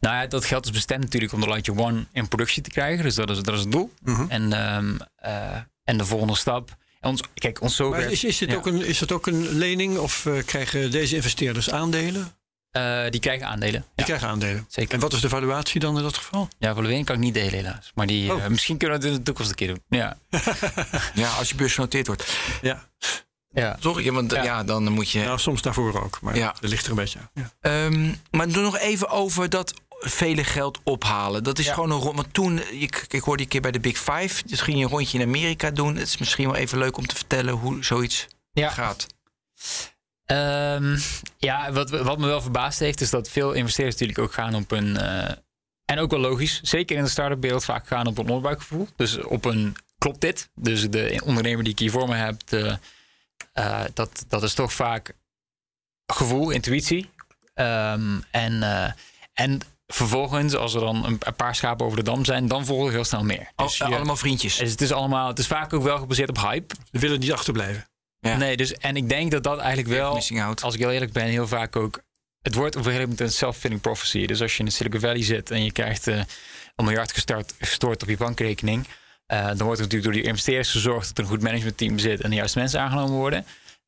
[0.00, 3.04] Nou ja, dat geld is bestemd natuurlijk om de Lightyear One in productie te krijgen.
[3.04, 3.92] Dus dat is, dat is het doel.
[4.02, 4.30] Mm -hmm.
[4.30, 6.76] en, um, uh, en de volgende stap.
[7.00, 8.56] En ons, kijk, ons zo maar is, is, dit ja.
[8.56, 12.32] ook een, is het ook een lening of krijgen deze investeerders aandelen?
[12.76, 13.80] Uh, die krijgen aandelen.
[13.80, 14.04] Die ja.
[14.04, 14.66] krijgen aandelen.
[14.68, 14.94] Zeker.
[14.94, 16.48] En wat is de valuatie dan in dat geval?
[16.58, 17.92] Ja, valuering kan ik niet delen helaas.
[17.94, 18.38] Maar die, oh.
[18.38, 19.82] uh, misschien kunnen we het in de toekomst een keer doen.
[19.88, 20.16] Ja,
[21.14, 22.36] ja als je beursgenoteerd wordt.
[22.62, 22.88] Ja.
[23.52, 23.76] Ja.
[23.80, 24.02] Toch?
[24.02, 24.42] Ja, want ja.
[24.42, 24.64] ja.
[24.64, 25.24] dan moet je...
[25.24, 26.20] Nou, soms daarvoor ook.
[26.20, 26.54] Maar ja.
[26.60, 27.50] dat ligt er een beetje aan.
[27.62, 27.84] Ja.
[27.84, 31.44] Um, maar doe nog even over dat vele geld ophalen.
[31.44, 32.16] Dat is gewoon een rond.
[32.16, 34.42] Want toen, ik, ik hoorde een keer bij de Big Five.
[34.46, 35.96] Dus ging je een rondje in Amerika doen.
[35.96, 39.06] Het is misschien wel even leuk om te vertellen hoe zoiets gaat.
[40.32, 40.98] Um,
[41.38, 44.70] ja, wat, wat me wel verbaasd heeft, is dat veel investeerders natuurlijk ook gaan op
[44.70, 44.88] een.
[44.88, 45.30] Uh,
[45.84, 48.88] en ook wel logisch, zeker in de start-up wereld, vaak gaan op een onderbuikgevoel.
[48.96, 50.48] Dus op een klopt dit?
[50.54, 52.78] Dus de ondernemer die ik hier voor me heb, de,
[53.54, 55.14] uh, dat, dat is toch vaak
[56.06, 57.10] gevoel, intuïtie.
[57.54, 58.90] Um, en, uh,
[59.32, 63.04] en vervolgens, als er dan een, paar schapen over de dam zijn, dan volgen heel
[63.04, 63.50] snel meer.
[63.56, 64.56] Dus je, allemaal vriendjes.
[64.56, 66.74] Dus het is allemaal, het is vaak ook wel gebaseerd op hype.
[66.90, 67.86] We willen niet achterblijven.
[68.28, 68.36] Ja.
[68.36, 70.14] Nee, dus en ik denk dat dat eigenlijk wel,
[70.62, 72.02] als ik heel eerlijk ben, heel vaak ook.
[72.42, 74.26] Het wordt op een gegeven moment een self-fulfilling prophecy.
[74.26, 76.16] Dus als je in de Silicon Valley zit en je krijgt uh,
[76.76, 78.86] een miljard gestart, gestort op je bankrekening,
[79.32, 82.20] uh, dan wordt er natuurlijk door die investeerders gezorgd dat er een goed managementteam zit
[82.20, 83.46] en de juiste mensen aangenomen worden.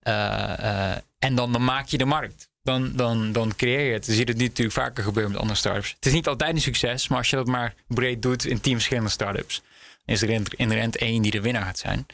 [0.09, 2.49] Uh, en dan, dan maak je de markt.
[2.62, 4.07] Dan, dan, dan creëer je het.
[4.07, 5.91] Je ziet het nu natuurlijk vaker gebeuren met andere startups.
[5.91, 8.74] Het is niet altijd een succes, maar als je dat maar breed doet in tien
[8.74, 9.62] verschillende startups,
[10.05, 12.07] is er inherent één die de winnaar gaat zijn.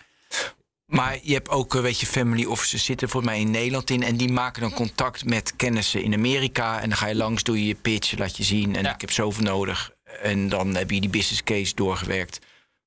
[0.90, 4.02] Maar je hebt ook, weet je, family offices zitten volgens mij in Nederland in.
[4.02, 6.80] En die maken dan contact met kennissen in Amerika.
[6.80, 8.76] En dan ga je langs, doe je je pitch, laat je zien.
[8.76, 8.94] En ja.
[8.94, 9.92] ik heb zoveel nodig.
[10.22, 12.38] En dan heb je die business case doorgewerkt.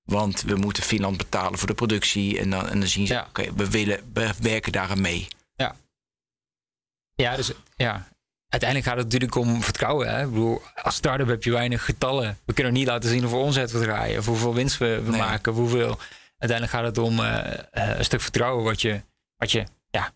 [0.04, 2.40] Want we moeten Finland betalen voor de productie.
[2.40, 3.26] En dan, en dan zien ze, ja.
[3.30, 5.28] oké, okay, we willen, we werken daar aan mee.
[5.56, 5.76] Ja.
[7.16, 8.08] Ja, dus ja.
[8.50, 10.10] Uiteindelijk gaat het natuurlijk om vertrouwen.
[10.10, 10.24] Hè?
[10.24, 12.38] Ik bedoel, als start-up heb je weinig getallen.
[12.46, 14.20] We kunnen niet laten zien hoeveel omzet we draaien.
[14.20, 15.20] Of hoeveel winst we, we nee.
[15.20, 15.54] maken.
[15.54, 16.00] Hoeveel
[16.44, 17.28] uiteindelijk gaat het om uh,
[17.74, 19.02] uh, een stuk vertrouwen wat je,
[19.38, 20.12] wat je, ja,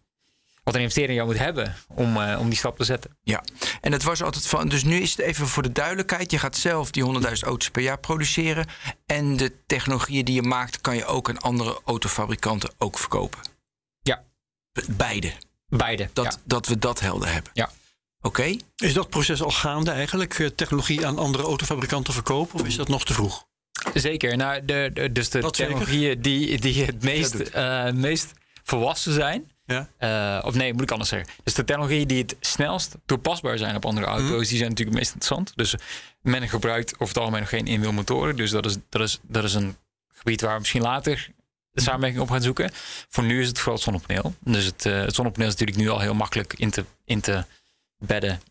[0.63, 3.17] wat een investeerder jou moet hebben om, uh, om die stap te zetten.
[3.23, 3.43] Ja,
[3.81, 6.57] en het was altijd van, dus nu is het even voor de duidelijkheid, je gaat
[6.57, 8.65] zelf die 100.000 auto's per jaar produceren
[9.05, 13.39] en de technologieën die je maakt kan je ook aan andere autofabrikanten ook verkopen.
[14.01, 14.23] Ja.
[14.87, 15.31] Beide.
[15.67, 16.09] Beide.
[16.13, 16.39] Dat, ja.
[16.43, 17.51] dat we dat helder hebben.
[17.53, 17.69] Ja.
[18.21, 18.27] Oké.
[18.27, 18.61] Okay.
[18.75, 20.51] Is dat proces al gaande eigenlijk?
[20.55, 23.46] Technologie aan andere autofabrikanten verkopen of is dat nog te vroeg?
[23.93, 24.37] Zeker.
[24.37, 28.31] Nou, de, de, dus de Wat technologieën die, die het meest, uh, meest
[28.63, 29.51] volwassen zijn.
[29.65, 29.89] Ja.
[30.39, 31.29] Uh, of nee, moet ik anders zeggen.
[31.43, 34.37] Dus de technologieën die het snelst toepasbaar zijn op andere auto's, mm.
[34.37, 35.51] die zijn natuurlijk het meest interessant.
[35.55, 35.75] Dus
[36.21, 38.35] men gebruikt over het algemeen nog geen inwielmotoren.
[38.35, 39.75] Dus dat is, dat, is, dat is een
[40.07, 41.29] gebied waar we misschien later
[41.71, 42.71] de samenwerking op gaan zoeken.
[43.09, 44.35] Voor nu is het vooral het zonnepaneel.
[44.39, 47.45] Dus het, uh, het zonnepaneel is natuurlijk nu al heel makkelijk in te, in te
[47.97, 48.41] bedden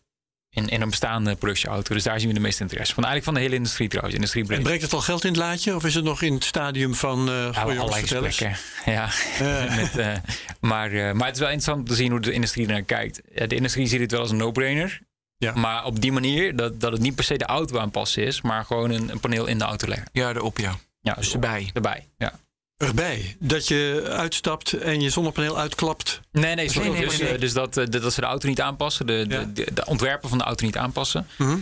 [0.49, 1.93] in, in een bestaande productieauto.
[1.93, 3.03] Dus daar zien we de meeste interesse van.
[3.03, 4.15] Eigenlijk van de hele industrie trouwens.
[4.15, 5.75] Industrie en brengt het al geld in het laadje?
[5.75, 7.29] Of is het nog in het stadium van...
[7.29, 8.57] Uh, ja, allerlei gesprekken.
[8.85, 9.09] Ja.
[9.41, 9.75] Uh.
[9.75, 10.13] Met, uh,
[10.59, 13.21] maar, maar het is wel interessant om te zien hoe de industrie ernaar kijkt.
[13.47, 14.99] De industrie ziet het wel als een no-brainer.
[15.37, 15.53] Ja.
[15.55, 18.41] Maar op die manier dat, dat het niet per se de auto aanpassen is...
[18.41, 20.09] maar gewoon een, een paneel in de auto leggen.
[20.11, 20.75] Ja, erop ja.
[21.01, 21.69] Ja, dus erbij.
[21.73, 22.39] Erbij, ja.
[22.77, 23.35] Erbij?
[23.39, 26.19] Dat je uitstapt en je zonnepaneel uitklapt?
[26.31, 26.87] Nee, nee, sorry.
[26.89, 27.33] Nee, nee, dus, nee.
[27.33, 29.25] uh, dus dat, uh, dat ze de auto niet aanpassen, de, Ja.
[29.25, 31.27] de, de, de ontwerpen van de auto niet aanpassen.
[31.37, 31.57] Mhm.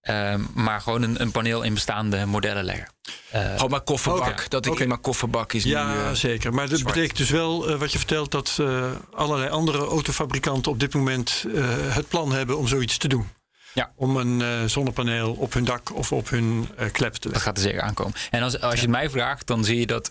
[0.00, 2.88] Ehm, maar gewoon een, een paneel in bestaande modellen leggen.
[3.30, 4.50] Eh, Gewoon maar kofferbak.
[4.50, 5.98] Dat ik in mijn kofferbak is Ja, nu...
[5.98, 6.54] eh, zeker.
[6.54, 6.94] Maar dat zwart.
[6.94, 11.44] betekent dus wel, eh, wat je vertelt, dat eh, allerlei andere autofabrikanten op dit moment
[11.54, 11.64] eh,
[11.94, 13.28] het plan hebben om zoiets te doen.
[13.74, 13.92] Ja.
[13.96, 17.40] Om een eh, zonnepaneel op hun dak of op hun eh, klep te dat leggen.
[17.42, 18.14] gaat er zeker aankomen.
[18.30, 20.10] En als, als je het mij vraagt, dan zie je dat...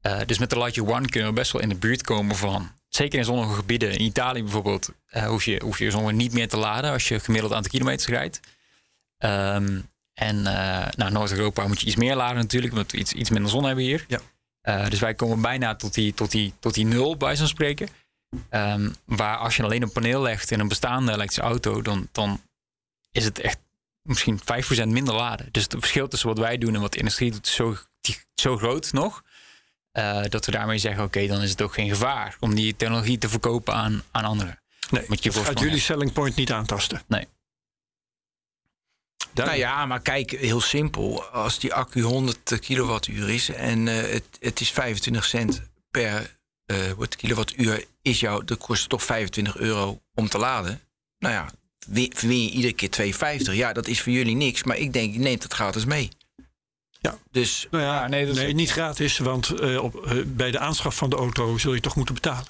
[0.00, 2.72] eh, dus met de Lightyear One kunnen we best wel in de buurt komen van...
[2.88, 3.92] Zeker in zonnige gebieden.
[3.92, 6.90] In Italië bijvoorbeeld eh, hoef, je, hoef je zonne niet meer te laden...
[6.90, 8.40] als je gemiddeld aantal kilometers rijdt.
[9.18, 9.80] Ehm,
[10.14, 12.72] en eh nou, Noord-Europa moet je iets meer laden natuurlijk...
[12.72, 14.06] omdat we iets, iets minder zon hebben hier.
[14.08, 14.88] Ja.
[14.88, 17.88] Dus wij komen bijna tot die, tot die, tot die nul, bij zo'n spreken.
[18.48, 21.82] Ehm, waar als je alleen een paneel legt in een bestaande elektrische auto...
[21.82, 22.40] dan, dan
[23.10, 23.58] is het echt
[24.02, 25.48] misschien 5% minder laden.
[25.50, 27.46] Dus het verschil tussen wat wij doen en wat de industrie doet...
[27.46, 27.76] is zo,
[28.34, 29.22] zo groot nog...
[29.92, 33.18] eh, dat we daarmee zeggen: oké, dan is het ook geen gevaar om die technologie
[33.18, 34.58] te verkopen aan, aan anderen.
[34.90, 37.02] Nee, Moet je dat gaat jullie selling point niet aantasten.
[37.06, 37.26] Nee.
[39.34, 41.24] Nou ja, maar kijk, heel simpel.
[41.24, 46.76] Als die accu 100 kilowattuur is en eh, het, het is 25 cent per eh
[46.96, 50.80] wat kilowattuur, is jou, dat kost toch 25 euro om te laden.
[51.18, 51.50] Nou ja,
[51.86, 53.52] wi- win je iedere keer 2,50.
[53.54, 56.08] Ja, dat is voor jullie niks, maar ik denk, neemt het gratis mee.
[57.02, 57.18] Ja.
[57.30, 60.96] Dus Nou ja, nee, dat is- niet gratis, want eh, op, eh, bij de aanschaf
[60.96, 62.44] van de auto zul je toch moeten betalen.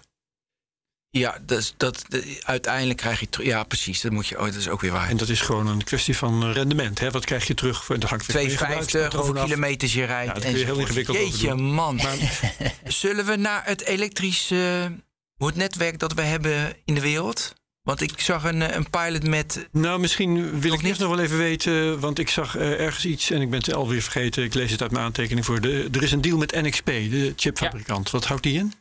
[1.10, 3.28] ja, dat, dat, dat- uiteindelijk krijg je...
[3.28, 5.08] terug- Ja, precies, dat, moet je, oh, dat is ook weer waar.
[5.08, 6.98] En dat is gewoon een kwestie van eh, rendement.
[6.98, 7.10] Hè?
[7.10, 7.84] Wat krijg je terug?
[7.84, 10.26] voor- Dat hangt weer van je 2,50, gebruikspatroon hoeveel kilometers je rijdt.
[10.28, 11.62] Ja, dat kun je heel ingewikkeld over Jeetje, doen.
[11.74, 12.00] man.
[12.84, 14.92] Zullen we naar het elektrische
[15.36, 17.54] hoe het netwerk dat we hebben in de wereld?
[17.82, 19.68] Want ik zag een, eh, een pilot met...
[19.72, 20.88] Nou, misschien wil ik niet?
[20.88, 23.74] eerst nog wel even weten, want ik zag eh, ergens iets en ik ben het
[23.74, 24.44] alweer vergeten.
[24.44, 25.60] Ik lees het uit mijn aantekening voor.
[25.60, 28.10] De, er is een deal met NXP, de chipfabrikant.
[28.10, 28.72] Wat houdt die in?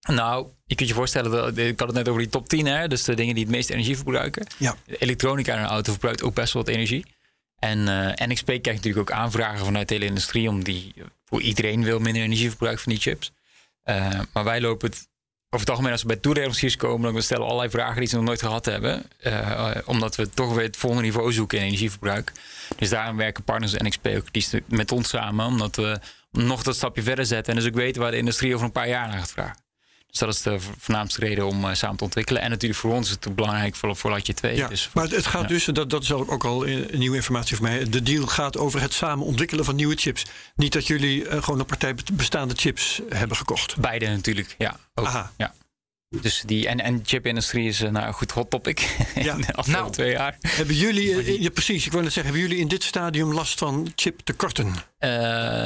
[0.00, 2.88] Nou, je kunt je voorstellen, dat, ik had het net over die top 10, hè,
[2.88, 4.46] dus de dingen die het meeste energie verbruiken.
[4.58, 4.76] Ja.
[4.86, 7.04] Elektronica in een auto verbruikt ook best wel wat energie.
[7.58, 11.84] En eh, NXP krijgt natuurlijk ook aanvragen vanuit de hele industrie om die, voor iedereen
[11.84, 13.32] wil minder energieverbruik van die chips.
[13.82, 15.08] Eh, maar wij lopen het
[15.54, 18.16] over het algemeen als we bij toeleveranciers komen, dan stellen we allerlei vragen die ze
[18.16, 19.02] nog nooit gehad hebben.
[19.18, 22.32] Eh, eh, omdat we toch weer het volgende niveau zoeken in energieverbruik.
[22.76, 24.26] Dus daarom werken partners en NXP ook
[24.66, 26.00] met ons samen, omdat we
[26.30, 28.88] nog dat stapje verder zetten en dus ook weten waar de industrie over een paar
[28.88, 29.56] jaar naar gaat vragen.
[30.12, 32.42] Dus dat is de vo- voornaamste reden om eh, samen te ontwikkelen.
[32.42, 34.56] En natuurlijk voor ons is het belangrijk voor, voor Latje 2.
[34.56, 35.48] Ja, Dus maar het gaat ja.
[35.48, 36.60] dus, dat, dat is ook al
[36.92, 37.88] nieuwe informatie voor mij.
[37.88, 40.26] De deal gaat over het samen ontwikkelen van nieuwe chips.
[40.54, 43.76] Niet dat jullie eh, gewoon een partij be- bestaande chips hebben gekocht.
[43.76, 44.76] Beide natuurlijk, ja.
[44.94, 45.32] Ook, Aha.
[45.36, 45.54] ja.
[46.20, 48.78] Dus die, en, en chipindustrie is een nou, goed hot topic
[49.14, 49.34] Ja.
[49.34, 49.90] in de afgelopen Nou.
[49.92, 50.36] twee jaar.
[50.40, 53.92] Hebben jullie, eh, ja, precies, ik net zeggen, hebben jullie in dit stadium last van
[53.96, 54.74] chiptekorten?
[54.98, 55.10] Eh,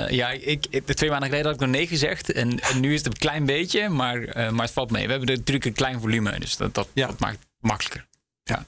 [0.09, 2.33] ja, ik, de twee maanden geleden had ik nog nee gezegd.
[2.33, 5.05] En, en nu is het een klein beetje, maar, eh, maar het valt mee.
[5.07, 7.07] We hebben natuurlijk een klein volume, dus dat, dat, Ja.
[7.07, 8.07] dat maakt het makkelijker.
[8.43, 8.65] Ja.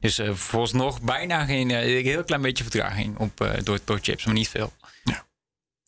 [0.00, 3.98] Dus eh vooralsnog bijna geen, eh, een heel klein beetje vertraging op, eh, door, door
[4.02, 4.72] chips, maar niet veel.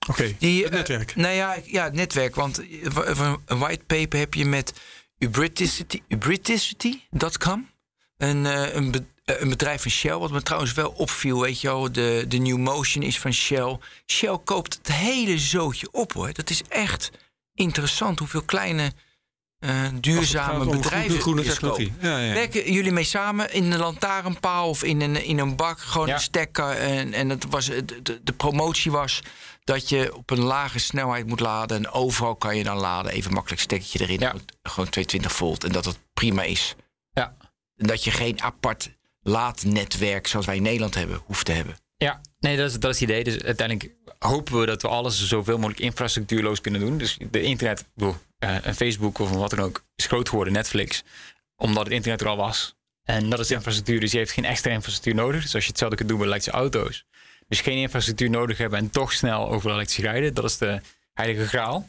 [0.08, 1.16] Oké, Die, het eh, netwerk.
[1.16, 2.34] nou ja, ja, het netwerk.
[2.34, 4.72] Want eh, wa- wa- een whitepaper heb je met
[5.18, 7.68] Ubriticity.com.
[8.16, 11.40] Een, eh, een, be- eh, een bedrijf van Shell, wat me trouwens wel opviel.
[11.40, 13.78] Weet je wel, de, de New Motion is van Shell.
[14.06, 16.32] Shell koopt het hele zootje op hoor.
[16.32, 17.10] Dat is echt
[17.54, 18.92] interessant hoeveel kleine
[19.58, 21.92] eh, Als het duurzame bedrijven groene, technologie.
[22.00, 22.34] Ja, ja.
[22.34, 25.78] Werken jullie mee samen in een lantaarnpaal of in een, in een bak?
[25.80, 26.14] Gewoon Ja.
[26.14, 26.70] een stekker.
[26.70, 29.22] En, en het was, de, de promotie was
[29.66, 31.76] dat je op een lage snelheid moet laden.
[31.76, 33.12] En overal kan je dan laden.
[33.12, 34.18] Even makkelijk stekkertje erin.
[34.20, 34.28] Ja.
[34.28, 35.64] Gewoon- Gewoon 220 volt.
[35.64, 36.74] En dat het prima is.
[37.12, 37.36] Ja.
[37.76, 38.90] En dat je geen apart
[39.20, 41.76] laadnetwerk zoals wij in Nederland hebben, hoeft te hebben.
[41.96, 43.24] Ja, nee, dat is, dat is het idee.
[43.24, 46.98] Dus uiteindelijk hopen we dat we alles zoveel mogelijk infrastructuurloos kunnen doen.
[46.98, 50.52] Dus de internet, bedoel, eh, een Facebook of een wat dan ook, is groot geworden,
[50.54, 51.02] Netflix.
[51.56, 52.74] Omdat het internet er al was.
[53.02, 55.42] En dat is infrastructuur, dus je heeft geen extra infrastructuur nodig.
[55.42, 57.04] Dus als je hetzelfde kunt doen bij elektrische auto's.
[57.48, 60.34] Dus geen infrastructuur nodig hebben en toch snel over elektrisch rijden.
[60.34, 60.80] Dat is de
[61.12, 61.86] heilige graal.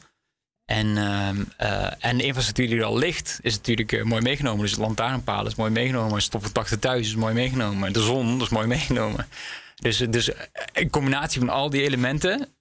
[0.67, 4.61] En, ehm, eh, en de infrastructuur die er al ligt, is natuurlijk eh, mooi meegenomen.
[4.61, 6.21] Dus lantaarnpalen is mooi meegenomen.
[6.21, 7.93] Stopcontakten thuis is mooi meegenomen.
[7.93, 9.27] De zon is mooi meegenomen.
[9.75, 10.41] Dus, dus eh,
[10.73, 12.55] een combinatie van al die elementen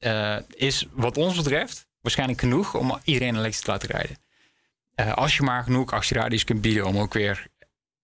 [0.54, 4.16] is wat ons betreft waarschijnlijk genoeg om iedereen elektrisch te laten rijden.
[5.14, 7.46] Als je maar genoeg actieradius kunt bieden om ook weer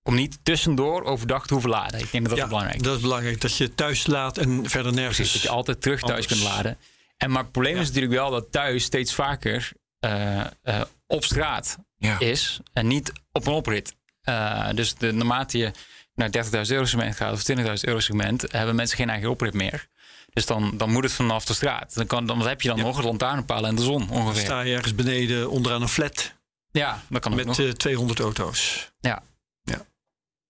[0.03, 2.01] om niet tussendoor overdag te hoeven laden.
[2.01, 3.41] Ik denk dat dat Ja, is belangrijk dat is belangrijk.
[3.41, 5.17] Dat je thuis laat en verder nergens.
[5.17, 6.27] Precies, dat je altijd terug thuis anders.
[6.27, 6.79] kunt laden.
[7.17, 11.79] En maar het probleem is natuurlijk wel dat thuis steeds vaker eh, eh, op straat
[11.99, 12.19] Ja.
[12.19, 13.95] is en niet op een oprit.
[14.23, 15.71] Eh, dus de, naarmate je
[16.15, 19.89] naar 30.000 euro segment gaat of 20.000 euro segment, hebben mensen geen eigen oprit meer.
[20.33, 21.95] Dus dan, dan moet het vanaf de straat.
[21.95, 24.43] Dan, kan, dan wat heb je dan nog een lantaarnpaal en de zon Dan ongeveer.
[24.43, 26.33] sta je ergens beneden onderaan een flat
[26.71, 27.59] Ja, dat kan ook met nog.
[27.61, 28.91] eh, 200 auto's.
[29.01, 29.23] ja.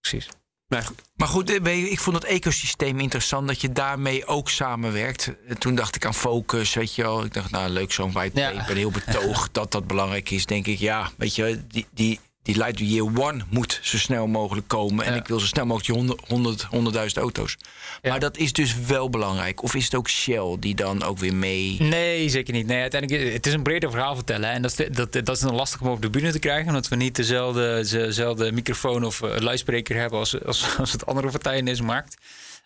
[0.09, 0.27] Precies.
[0.67, 5.31] Maar goed, Maar goed, eh, ik vond het ecosysteem interessant dat je daarmee ook samenwerkt.
[5.47, 7.23] En toen dacht ik aan focus, weet je wel.
[7.23, 8.11] Ik dacht, nou leuk zo'n.
[8.33, 8.49] Ja.
[8.49, 10.45] Ik ben heel betoogd dat dat belangrijk is.
[10.45, 14.67] Denk ik, ja, weet je, die, die, die Light Year One moet zo snel mogelijk
[14.67, 15.05] komen.
[15.05, 15.19] En Ja.
[15.19, 16.67] ik wil zo snel mogelijk die 100, 100,
[17.15, 17.57] 100.000 auto's.
[18.01, 18.09] Ja.
[18.09, 19.63] Maar dat is dus wel belangrijk.
[19.63, 21.75] Of is het ook Shell die dan ook weer mee...
[21.81, 22.65] Nee, zeker niet.
[22.67, 24.49] Nee, uiteindelijk, het is een breder verhaal vertellen.
[24.49, 24.55] hè.
[24.55, 26.67] En dat is, de- dat, dat is dan lastig om op de bühne te krijgen.
[26.67, 31.29] Omdat we niet dezelfde, dezelfde microfoon of eh, luidspreker hebben als, als, als het andere
[31.31, 32.17] partijen in deze markt.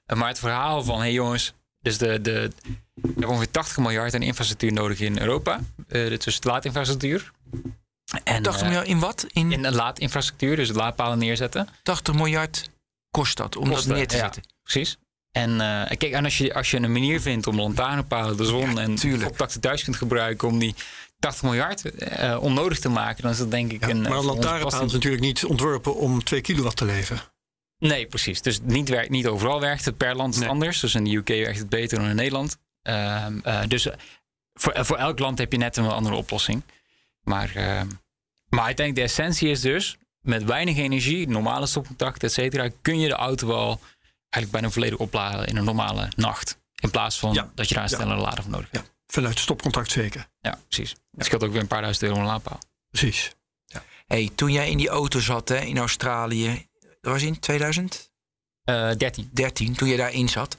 [0.05, 2.49] Eh, Maar het verhaal van, hé hey jongens, dus de, de,
[2.93, 5.59] we hebben ongeveer 80 miljard aan infrastructuur nodig in Europa.
[5.87, 7.31] Eh dus de laadinfrastructuur.
[8.23, 9.25] En, 80 eh, miljard in wat?
[9.31, 11.69] In, in een laadinfrastructuur, dus laadpalen neerzetten.
[11.83, 12.69] 80 miljard
[13.11, 14.43] kost dat om dat neer te ja, zetten.
[14.63, 14.97] Precies.
[15.31, 18.75] En eh, kijk, en als je, als je een manier vindt om lantaarnpalen, de zon
[18.75, 20.75] Ja, en contacten thuis kunt gebruiken om die
[21.19, 24.01] 80 miljard eh, onnodig te maken, dan is dat denk ik Ja, een.
[24.01, 27.21] maar een lantaarnpaal belasting- is natuurlijk niet ontworpen om 2 kilowatt te leveren.
[27.79, 28.41] Nee, precies.
[28.41, 29.97] Dus niet, werkt, niet overal werkt het.
[29.97, 30.53] Per land is het Nee.
[30.53, 30.79] anders.
[30.79, 32.57] Dus in de UK werkt het beter dan in Nederland.
[32.81, 33.87] Ehm, eh, dus
[34.53, 36.63] voor, voor elk land heb je net een andere oplossing.
[37.27, 37.87] Maar, ehm,
[38.49, 39.97] maar uiteindelijk de essentie is dus...
[40.21, 42.69] met weinig energie, normale stopcontact, et cetera...
[42.81, 43.79] kun je de auto wel
[44.19, 46.57] eigenlijk bijna volledig opladen in een normale nacht.
[46.75, 47.51] In plaats van Ja.
[47.55, 47.95] dat je daar een Ja.
[47.95, 48.85] snellere lader voor nodig hebt.
[48.87, 50.27] Ja, vanuit stopcontact zeker.
[50.41, 50.95] Ja, precies.
[51.15, 52.59] Het scheelt ook weer een paar duizend euro een laadpaal.
[52.89, 53.35] Precies.
[54.07, 56.67] Hey, toen jij in die auto zat hè, in Australië,
[57.01, 58.09] dat was in 2013,
[58.63, 58.91] Eh
[59.33, 59.73] 13.
[59.75, 60.55] toen je daarin zat.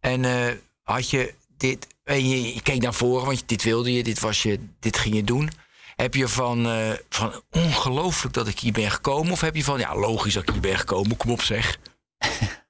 [0.00, 0.52] En eh,
[0.82, 4.42] had je dit, en je, je keek naar voren, want dit wilde je, dit, was
[4.42, 5.50] je, dit ging je doen.
[5.96, 9.32] Heb je van, eh, van ongelooflijk dat ik hier ben gekomen?
[9.32, 11.76] Of heb je van, ja, logisch dat ik hier ben gekomen, kom op zeg.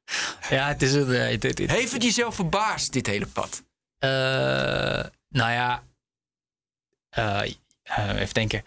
[0.51, 1.13] Ja, het is een...
[1.13, 3.63] eh, het- het- het- Heeft het jezelf verbaasd, dit hele pad?
[3.99, 4.09] Eh,
[5.29, 5.83] nou ja.
[8.17, 8.63] Even denken.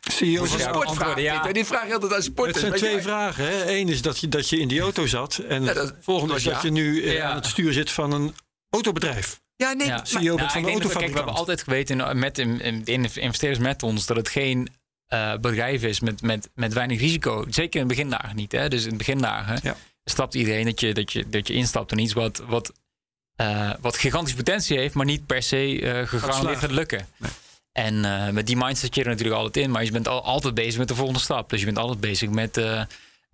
[0.00, 1.20] CEO Dat is een Ja, sportvraag.
[1.20, 1.52] ja.
[1.52, 2.58] dit, vraag je altijd aan Het sporters.
[2.60, 3.02] zijn weet twee je.
[3.02, 3.44] vragen.
[3.44, 3.70] Hè.
[3.72, 5.36] Eén is dat je, dat je in die auto zat.
[5.38, 6.52] En Ja, het dat- volgende is ja.
[6.52, 7.28] dat je nu eh, Ja.
[7.30, 8.34] aan het stuur zit van een
[8.70, 9.40] autobedrijf.
[9.56, 10.04] Ja, nee, Ja.
[10.04, 12.38] CEO Nou, van ik de denk dat we- kijk, we hebben altijd geweten in- met
[12.38, 14.68] in, in, in de investeerders met ons dat het geen
[15.06, 17.44] eh, bedrijf is met, met, met weinig risico.
[17.48, 18.52] Zeker in de begindagen niet.
[18.52, 18.68] Hè?
[18.68, 19.76] Dus in de begindagen Ja.
[20.04, 22.72] stapt iedereen dat je, dat, je, dat je instapt in iets wat, wat,
[23.36, 27.06] eh, wat gigantische potentie heeft, maar niet per se eh gegarandeerd gaat lukken.
[27.16, 27.30] Nee.
[27.72, 30.24] En eh, met die mindset zit je er natuurlijk altijd in, maar je bent al,
[30.24, 31.50] altijd bezig met de volgende stap.
[31.50, 32.56] Dus je bent altijd bezig met.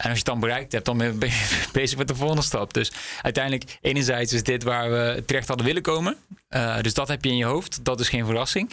[0.01, 2.42] Eh, en als je het dan bereikt hebt, dan ben je bezig met de volgende
[2.42, 2.74] stap.
[2.74, 2.92] Dus
[3.22, 6.16] uiteindelijk, enerzijds is dit waar we terecht hadden willen komen.
[6.51, 7.84] Uh, dus dat heb je in je hoofd.
[7.84, 8.72] Dat is geen verrassing.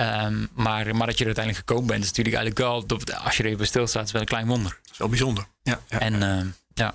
[0.00, 2.86] Um, maar, maar dat je er uiteindelijk gekomen bent, is natuurlijk eigenlijk wel,
[3.24, 4.78] als je er even stilstaat, is wel een klein wonder.
[4.82, 5.46] Dat is wel bijzonder.
[5.62, 6.00] Ja, ja.
[6.00, 6.40] En uh,
[6.74, 6.94] ja.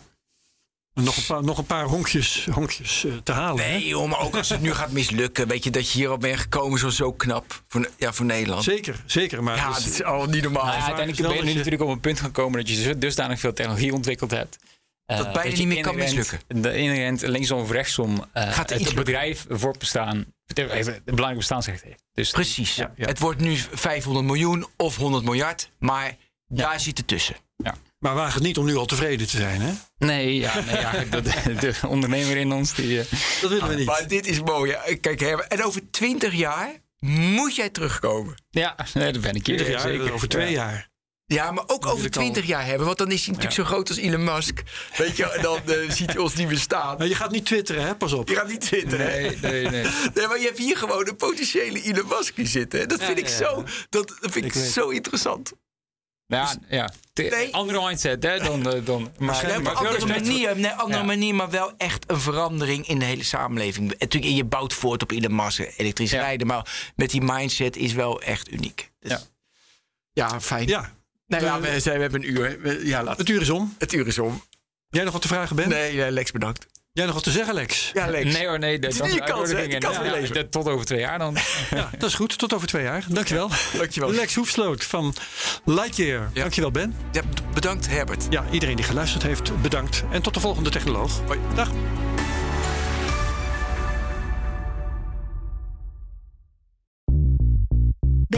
[0.94, 3.64] Nog een paar, nog een paar honkjes, honkjes uh, te halen.
[3.66, 3.72] hè?
[3.72, 5.48] Nee, joh, maar ook als het nu gaat mislukken.
[5.48, 7.64] Weet je dat je hierop bent gekomen, zo, zo knap.
[7.68, 8.64] Voor, ja, voor Nederland.
[8.64, 9.44] Zeker, zeker.
[9.44, 10.66] Maar Ja, het het is- al niet normaal.
[10.66, 13.40] Nou ja, uiteindelijk ben je nu je- natuurlijk op een punt gekomen dat je dusdanig
[13.40, 14.58] veel technologie ontwikkeld hebt.
[15.08, 16.40] uh, Dat bijna niet meer kan mislukken.
[16.48, 20.56] De inherent linksom of rechtsom uh, Gaat het bedrijf voortbestaan, het
[21.06, 22.04] belangrijk bestaansrecht heeft.
[22.14, 22.76] Dus Precies.
[22.76, 23.06] Ja, ja.
[23.08, 25.70] Het wordt nu 500 miljoen of 100 miljard.
[25.80, 26.16] Maar
[26.48, 27.36] daar zit het tussen.
[28.04, 29.62] Maar waag het niet om nu al tevreden te zijn.
[29.62, 29.72] Hè?
[29.98, 31.24] Nee, ja, nee, ja dat,
[31.60, 32.88] de ondernemer in ons die.
[32.98, 33.04] uh,
[33.42, 33.86] Dat willen we niet.
[33.86, 34.76] Maar dit is mooi.
[35.02, 38.36] Kijk, en over 20 jaar moet jij terugkomen.
[38.50, 39.56] ja, nee, dat ben ik hier.
[39.58, 40.14] 20 jaar, zeker.
[40.14, 40.92] over twee jaar.
[41.26, 42.86] Ja, maar ook over 20 jaar hebben.
[42.86, 44.62] Want dan is hij natuurlijk zo groot als Elon Musk.
[44.98, 46.98] Weet je, en dan eh, ziet hij ons niet meer staan.
[46.98, 47.96] Nou, je gaat niet twitteren, hè?
[47.96, 48.30] Pas op.
[48.30, 49.12] Je gaat niet twitteren.
[49.12, 49.20] hè?
[49.22, 49.84] Nee, nee, nee.
[50.16, 52.80] Nee, maar je hebt hier gewoon een potentiële Elon Musk die zitten.
[52.80, 52.86] hè.
[52.86, 55.54] Dat Ja, vind ik ja, zo, dat, dat vind ik, zo interessant.
[56.34, 56.92] Ja, ja.
[57.14, 57.54] De- Nee.
[57.54, 58.38] Andere mindset, hè?
[58.40, 61.06] Dan, eh, dan, maar, Nee, op maar een andere manier, nee, andere Ja.
[61.06, 63.92] manier, maar wel echt een verandering in de hele samenleving.
[63.92, 66.22] En Natuurlijk, je bouwt voort op Elon Musk, elektrisch Ja.
[66.22, 68.92] rijden, maar met die mindset is wel echt uniek.
[69.00, 69.20] Dus, Ja.
[70.14, 70.42] ja.
[70.42, 70.68] fijn.
[70.68, 70.92] Ja,
[71.28, 72.60] ja, de- we, zijn, we hebben een uur.
[72.62, 73.76] We- ja, laat het uur is om.
[73.78, 74.44] het uur is om.
[74.90, 75.70] Jij nog wat te vragen, Ben?
[75.70, 76.66] Nee, nee, Lex, bedankt.
[76.94, 77.90] Jij nog wat te zeggen, Lex?
[77.94, 78.34] Ja, Lex.
[78.34, 78.80] Nee hoor, nee.
[78.80, 81.38] Dat is dat niet je kans, ja, dat- Tot over twee jaar dan.
[81.70, 82.38] Ja, dat is goed.
[82.38, 83.06] Tot over twee jaar.
[83.08, 83.50] Dankjewel.
[83.78, 84.12] Dankjewel.
[84.12, 85.16] Lex Hoefsloot van
[85.66, 86.30] Lightyear.
[86.34, 86.42] Ja.
[86.42, 86.96] Dankjewel, Ben.
[87.12, 87.22] Ja,
[87.54, 88.26] bedankt, Herbert.
[88.30, 90.04] Ja, iedereen die geluisterd heeft, bedankt.
[90.12, 91.22] En tot de volgende technoloog.
[91.26, 91.40] Hoi.
[91.56, 91.70] Dag.